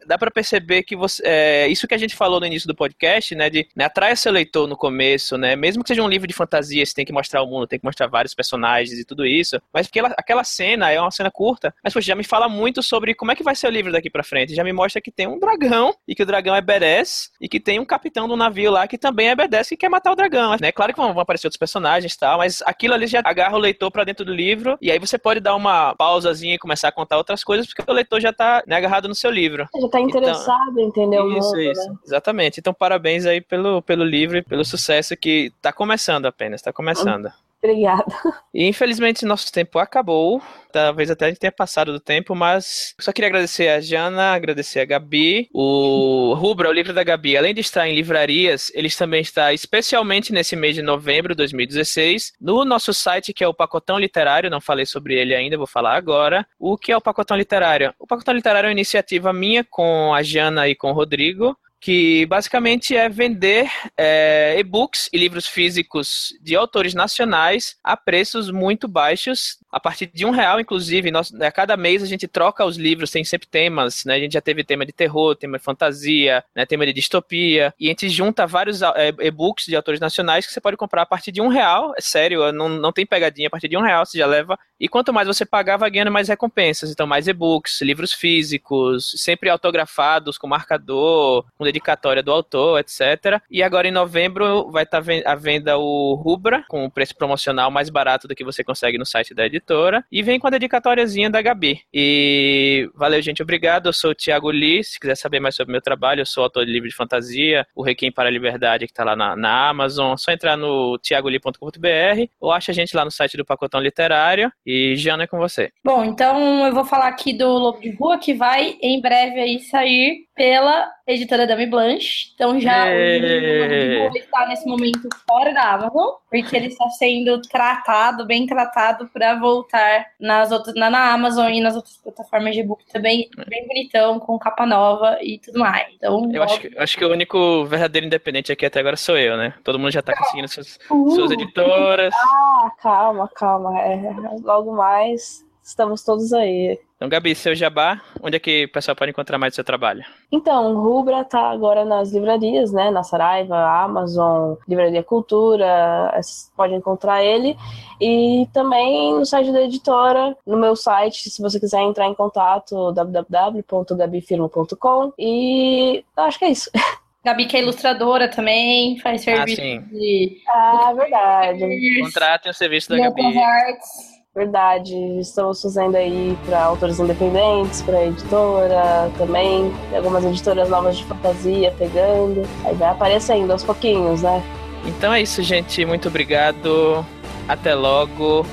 dá 0.09 0.19
para 0.19 0.31
perceber 0.31 0.83
que 0.83 0.97
você, 0.97 1.23
é, 1.25 1.69
isso 1.69 1.87
que 1.87 1.95
a 1.95 1.99
gente 1.99 2.17
falou 2.17 2.41
no 2.41 2.47
início 2.47 2.67
do 2.67 2.75
podcast, 2.75 3.35
né, 3.35 3.51
de 3.51 3.69
né, 3.77 3.85
atrai 3.85 4.17
seu 4.17 4.33
leitor 4.33 4.67
no 4.67 4.77
começo, 4.77 5.37
né, 5.37 5.55
mesmo 5.55 5.83
que 5.83 5.89
seja 5.89 6.03
um 6.03 6.09
livro 6.09 6.27
de 6.27 6.33
fantasia, 6.33 6.85
você 6.85 6.95
tem 6.95 7.05
que 7.05 7.13
mostrar 7.13 7.43
o 7.43 7.47
mundo, 7.47 7.67
tem 7.67 7.79
que 7.79 7.85
mostrar 7.85 8.07
vários 8.07 8.35
personagens 8.35 8.99
e 8.99 9.05
tudo 9.05 9.27
isso, 9.27 9.61
mas 9.73 9.87
porque 9.87 9.99
ela, 9.99 10.15
aquela 10.17 10.43
cena 10.43 10.91
é 10.91 11.01
uma 11.01 11.11
cena 11.11 11.31
curta, 11.31 11.75
mas 11.85 11.93
poxa, 11.93 12.07
já 12.07 12.15
me 12.15 12.25
fala 12.25 12.49
muito 12.49 12.83
sobre 12.83 13.15
como 13.15 13.31
é 13.31 13.37
que 13.37 13.43
vai 13.43 13.55
ser 13.55 13.67
o 13.67 13.71
livro 13.71 13.93
daqui 13.93 14.09
para 14.09 14.25
frente, 14.25 14.55
já 14.55 14.65
me 14.65 14.73
mostra 14.73 15.01
que 15.01 15.11
tem 15.11 15.27
um 15.27 15.39
dragão 15.39 15.95
e 16.07 16.15
que 16.15 16.23
o 16.23 16.27
dragão 16.27 16.57
é 16.57 16.61
badass 16.63 17.31
e 17.41 17.49
que 17.49 17.61
tem 17.61 17.79
um 17.79 17.85
capitão 17.85 18.27
do 18.27 18.37
navio 18.37 18.71
lá 18.71 18.89
que 18.89 18.97
também 18.97 19.29
é 19.29 19.37
badass 19.37 19.71
e 19.71 19.77
quer 19.77 19.91
matar 19.91 20.13
o 20.13 20.17
dragão, 20.17 20.57
né, 20.61 20.73
claro 20.73 20.95
que 20.95 21.01
vão, 21.01 21.13
vão 21.13 21.23
aparecer 21.23 21.47
outros 21.47 21.59
personagens 21.59 22.15
e 22.15 22.19
tal, 22.19 22.39
mas 22.39 22.63
aquilo 22.63 22.95
ali 22.95 23.07
já 23.07 23.21
agarra 23.23 23.57
o 23.57 23.61
leitor 23.61 23.91
para 23.91 24.05
dentro 24.05 24.25
do 24.25 24.33
livro 24.33 24.79
e 24.81 24.91
aí 24.91 24.99
você 24.99 25.19
pode 25.19 25.41
dar 25.41 25.55
uma 25.55 25.95
pausazinha 25.95 26.55
e 26.55 26.59
começar 26.59 26.89
a 26.89 26.93
contar 26.93 27.19
outras 27.19 27.45
coisas 27.45 27.67
porque 27.67 27.91
o 27.91 27.95
leitor 27.95 28.21
já 28.21 28.33
tá 28.33 28.63
né, 28.67 28.77
agarrado 28.77 29.09
no 29.09 29.15
seu 29.15 29.31
livro. 29.31 29.69
Já 29.81 29.89
tá 29.89 29.98
interessado 30.01 30.71
então, 30.73 30.83
em 30.83 30.87
entender 30.87 31.21
o 31.21 31.37
isso, 31.37 31.49
mundo. 31.49 31.61
Isso, 31.61 31.91
né? 31.91 31.99
exatamente. 32.05 32.61
Então, 32.61 32.75
parabéns 32.75 33.27
aí 33.27 33.41
pelo, 33.41 33.83
pelo 33.83 34.05
livro 34.05 34.37
e 34.39 34.43
pelo 34.43 34.65
sucesso 34.65 35.17
que 35.17 35.53
está 35.57 35.73
começando 35.73 36.27
apenas, 36.27 36.61
está 36.61 36.73
começando. 36.73 37.31
Obrigada. 37.63 38.05
E 38.55 38.67
infelizmente 38.67 39.25
nosso 39.25 39.53
tempo 39.53 39.79
acabou. 39.79 40.43
Talvez 40.73 41.09
até 41.11 41.27
a 41.27 41.29
gente 41.29 41.39
tenha 41.39 41.53
passado 41.53 41.93
do 41.93 42.01
tempo, 42.01 42.35
mas 42.35 42.93
só 42.99 43.13
queria 43.13 43.29
agradecer 43.29 43.69
a 43.69 43.81
Jana, 43.81 44.33
agradecer 44.33 44.81
a 44.81 44.85
Gabi. 44.85 45.49
O 45.55 46.35
Rubra, 46.35 46.69
o 46.69 46.73
livro 46.73 46.93
da 46.93 47.05
Gabi, 47.05 47.37
além 47.37 47.55
de 47.55 47.61
estar 47.61 47.87
em 47.87 47.95
livrarias, 47.95 48.73
ele 48.75 48.91
também 48.91 49.21
está 49.21 49.53
especialmente 49.53 50.33
nesse 50.33 50.57
mês 50.57 50.75
de 50.75 50.83
novembro 50.83 51.35
de 51.35 51.37
2016 51.37 52.33
no 52.41 52.65
nosso 52.65 52.93
site 52.93 53.33
que 53.33 53.45
é 53.45 53.49
o 53.49 53.55
Pacotão 53.55 53.97
Literário. 53.97 54.51
Não 54.51 54.61
falei 54.61 54.87
sobre 54.87 55.15
ele 55.15 55.33
ainda, 55.33 55.57
vou 55.57 55.67
falar 55.67 55.95
agora. 55.95 56.45
O 56.59 56.77
que 56.77 56.91
é 56.91 56.97
o 56.97 57.01
Pacotão 57.01 57.37
Literário? 57.37 57.95
O 57.97 58.09
Pacotão 58.09 58.35
Literário 58.35 58.67
é 58.67 58.71
uma 58.71 58.73
iniciativa 58.73 59.33
minha 59.33 59.63
com 59.63 60.13
a 60.13 60.23
Jana 60.23 60.69
e 60.69 60.75
com 60.75 60.91
o 60.91 60.95
Rodrigo 60.95 61.57
que 61.81 62.27
basicamente 62.27 62.97
é 62.97 63.09
vender 63.09 63.71
é, 63.97 64.57
e-books 64.59 65.09
e 65.13 65.19
livros 65.19 65.47
físicos 65.47 66.35
de 66.41 66.57
autores 66.57 66.95
nacionais 66.95 67.77
a 67.85 67.97
preços 67.97 68.51
muito 68.51 68.89
baixos, 68.89 69.59
a 69.71 69.79
partir 69.79 70.07
de 70.07 70.27
um 70.27 70.31
real, 70.31 70.59
inclusive. 70.59 71.11
Nós, 71.11 71.33
a 71.35 71.53
cada 71.53 71.77
mês 71.77 72.03
a 72.03 72.07
gente 72.07 72.27
troca 72.27 72.65
os 72.65 72.77
livros, 72.77 73.11
tem 73.11 73.23
sempre 73.23 73.47
temas, 73.47 74.05
né? 74.05 74.15
A 74.15 74.19
gente 74.19 74.33
já 74.33 74.41
teve 74.41 74.65
tema 74.65 74.85
de 74.85 74.93
terror, 74.93 75.37
tema 75.37 75.59
de 75.59 75.65
fantasia, 75.65 76.45
né? 76.55 76.67
tema 76.67 76.85
de 76.85 76.93
distopia, 76.93 77.73
e 77.79 77.87
a 77.87 77.91
gente 77.91 78.09
junta 78.09 78.47
vários 78.47 78.83
é, 78.83 79.15
e-books 79.21 79.67
de 79.67 79.77
autores 79.77 80.01
nacionais 80.01 80.47
que 80.47 80.53
você 80.53 80.61
pode 80.61 80.77
comprar 80.77 81.03
a 81.03 81.07
partir 81.07 81.31
de 81.31 81.41
um 81.41 81.49
real, 81.49 81.93
é 81.97 82.01
sério, 82.01 82.53
não, 82.53 82.69
não 82.69 82.93
tem 82.93 83.07
pegadinha, 83.07 83.49
a 83.49 83.51
partir 83.51 83.69
de 83.69 83.77
um 83.77 83.83
real 83.83 84.05
você 84.05 84.19
já 84.19 84.27
leva, 84.27 84.59
e 84.81 84.89
quanto 84.89 85.13
mais 85.13 85.27
você 85.27 85.45
pagar, 85.45 85.77
vai 85.77 85.91
ganhando 85.91 86.11
mais 86.11 86.29
recompensas, 86.29 86.91
então 86.91 87.07
mais 87.07 87.29
e-books, 87.29 87.81
livros 87.81 88.13
físicos, 88.13 89.15
sempre 89.17 89.49
autografados, 89.49 90.39
com 90.39 90.47
marcador, 90.47 91.45
com 91.57 91.65
dedicatória 91.69 92.23
do 92.23 92.33
autor, 92.33 92.81
etc. 92.81 93.41
E 93.51 93.63
agora 93.63 93.87
em 93.87 93.93
novembro 93.93 94.71
vai 94.71 94.85
estar 94.85 95.03
tá 95.03 95.13
à 95.25 95.35
venda 95.35 95.79
o 95.79 96.15
Rubra, 96.15 96.65
com 96.69 96.85
o 96.85 96.91
preço 96.91 97.15
promocional 97.15 97.71
mais 97.71 97.91
barato 97.91 98.27
do 98.27 98.35
que 98.35 98.45
você 98.45 98.65
consegue 98.65 98.99
no 98.99 99.05
site 99.05 99.35
da 99.35 99.47
editora. 99.47 100.05
E 100.11 100.23
vem 100.23 100.39
com 100.39 100.47
a 100.47 100.51
dedicatóriazinha 100.51 101.31
da 101.31 101.43
Gabi. 101.43 101.81
E 101.93 102.91
valeu, 102.95 103.21
gente, 103.21 103.43
obrigado. 103.43 103.87
Eu 103.87 103.93
sou 103.93 104.13
o 104.13 104.15
Thiago 104.15 104.51
Lee. 104.51 104.83
Se 104.83 104.99
quiser 104.99 105.17
saber 105.17 105.41
mais 105.41 105.55
sobre 105.55 105.71
o 105.71 105.73
meu 105.73 105.83
trabalho, 105.83 106.23
eu 106.23 106.27
sou 106.27 106.45
autor 106.45 106.65
de 106.65 106.73
livro 106.73 106.89
de 106.89 106.95
fantasia, 106.95 107.67
o 107.75 107.83
Requiem 107.83 108.11
para 108.11 108.29
a 108.29 108.33
Liberdade, 108.33 108.87
que 108.87 108.93
está 108.93 109.05
lá 109.05 109.15
na, 109.15 109.37
na 109.37 109.69
Amazon. 109.69 110.15
É 110.15 110.17
só 110.17 110.33
entrar 110.33 110.57
no 110.57 110.99
thiagolee.com.br 110.99 112.31
ou 112.41 112.51
acha 112.51 112.73
a 112.73 112.75
gente 112.75 112.97
lá 112.97 113.05
no 113.05 113.11
site 113.11 113.37
do 113.37 113.45
Pacotão 113.45 113.81
Literário. 113.81 114.51
E 114.65 114.97
Jana 114.97 115.25
é 115.25 115.27
com 115.27 115.39
você. 115.39 115.71
Bom, 115.85 116.05
então 116.05 116.67
eu 116.67 116.73
vou 116.73 116.85
falar 116.85 117.09
aqui 117.09 117.33
do 117.33 117.49
Lobo 117.49 117.81
de 117.81 117.91
Rua, 117.91 118.19
que 118.19 118.35
vai 118.35 118.77
em 118.81 119.01
breve 119.01 119.41
aí 119.41 119.61
sair 119.61 120.28
pela 120.39 120.89
editora 121.05 121.49
Dami 121.49 121.67
Blanche. 121.67 122.31
Então 122.33 122.61
já 122.61 122.87
é... 122.87 124.09
o 124.09 124.17
está 124.17 124.47
nesse 124.47 124.65
momento 124.67 125.09
fora 125.29 125.53
da 125.53 125.73
Amazon, 125.73 126.15
porque 126.31 126.57
ele 126.57 126.69
está 126.69 126.89
sendo 126.91 127.43
tratado, 127.43 128.25
bem 128.25 128.47
tratado, 128.47 129.09
para 129.09 129.35
voltar 129.35 130.07
nas 130.21 130.53
outras, 130.53 130.77
na, 130.77 130.89
na, 130.89 131.13
Amazon 131.13 131.51
e 131.51 131.61
nas 131.61 131.75
outras 131.75 131.97
plataformas 131.97 132.55
de 132.55 132.61
e-book 132.61 132.85
também, 132.87 133.29
bem 133.49 133.67
bonitão, 133.67 134.21
com 134.21 134.39
capa 134.39 134.65
nova 134.65 135.19
e 135.21 135.41
tudo 135.41 135.59
mais. 135.59 135.89
Então, 135.97 136.31
eu 136.33 136.43
acho 136.45 136.61
que, 136.61 136.79
acho 136.79 136.97
que 136.97 137.05
o 137.05 137.11
único 137.11 137.65
verdadeiro 137.65 138.07
independente 138.07 138.53
aqui 138.53 138.65
até 138.65 138.79
agora 138.79 138.97
sou 138.97 139.19
eu, 139.19 139.37
né? 139.37 139.55
Todo 139.65 139.79
mundo 139.79 139.91
já 139.91 140.01
está 140.01 140.17
conseguindo 140.17 140.47
suas, 140.47 140.79
uh, 140.89 141.11
suas 141.11 141.33
editoras. 141.33 142.15
Ah, 142.15 142.71
calma, 142.81 143.29
calma. 143.35 143.77
É, 143.81 143.99
logo 144.45 144.73
mais 144.73 145.45
estamos 145.65 146.03
todos 146.05 146.33
aí. 146.33 146.79
Então, 146.99 147.09
Gabi, 147.09 147.33
seu 147.33 147.55
jabá, 147.55 148.03
onde 148.21 148.37
é 148.37 148.41
que 148.41 148.65
o 148.65 148.73
pessoal 148.73 148.97
pode 148.97 149.13
encontrar 149.13 149.39
mais 149.39 149.53
do 149.53 149.55
seu 149.55 149.63
trabalho? 149.63 150.05
Então, 150.33 150.75
o 150.75 150.83
Rubra 150.83 151.25
tá 151.25 151.49
agora 151.49 151.85
nas 151.85 152.13
livrarias, 152.13 152.73
né? 152.73 152.91
Na 152.91 153.05
Saraiva, 153.05 153.57
Amazon, 153.57 154.57
Livraria 154.67 155.05
Cultura, 155.05 156.13
pode 156.57 156.75
encontrar 156.75 157.23
ele. 157.23 157.57
E 158.01 158.49
também 158.53 159.15
no 159.15 159.25
site 159.25 159.53
da 159.53 159.63
editora, 159.63 160.37
no 160.45 160.57
meu 160.57 160.75
site, 160.75 161.31
se 161.31 161.41
você 161.41 161.61
quiser 161.61 161.83
entrar 161.83 162.09
em 162.09 162.15
contato, 162.15 162.91
www.gabifirmo.com. 162.91 165.13
E 165.17 166.05
acho 166.17 166.37
que 166.37 166.47
é 166.47 166.51
isso. 166.51 166.69
Gabi 167.25 167.47
que 167.47 167.57
é 167.57 167.61
ilustradora 167.61 168.29
também, 168.29 168.99
faz 168.99 169.23
ah, 169.23 169.25
serviço 169.25 169.61
ah, 169.61 169.79
de... 169.93 170.43
Ah, 170.49 170.93
verdade. 170.97 172.01
Contratem 172.01 172.51
o 172.51 172.55
serviço 172.55 172.89
da 172.89 172.99
Gabi. 172.99 173.39
Arts. 173.39 174.18
Verdade, 174.39 174.95
estamos 175.19 175.61
fazendo 175.61 175.97
aí 175.97 176.39
para 176.47 176.63
autores 176.63 177.01
independentes, 177.01 177.83
para 177.83 178.07
editora 178.07 179.11
também, 179.19 179.73
algumas 179.93 180.25
editoras 180.25 180.69
novas 180.69 180.99
de 180.99 181.05
fantasia 181.07 181.75
pegando, 181.77 182.49
aí 182.65 182.73
vai 182.77 182.89
aparecendo 182.89 183.51
aos 183.51 183.65
pouquinhos, 183.65 184.23
né? 184.23 184.41
Então 184.87 185.13
é 185.13 185.23
isso, 185.23 185.43
gente. 185.43 185.85
Muito 185.85 186.07
obrigado. 186.07 187.05
Até 187.49 187.75
logo. 187.75 188.47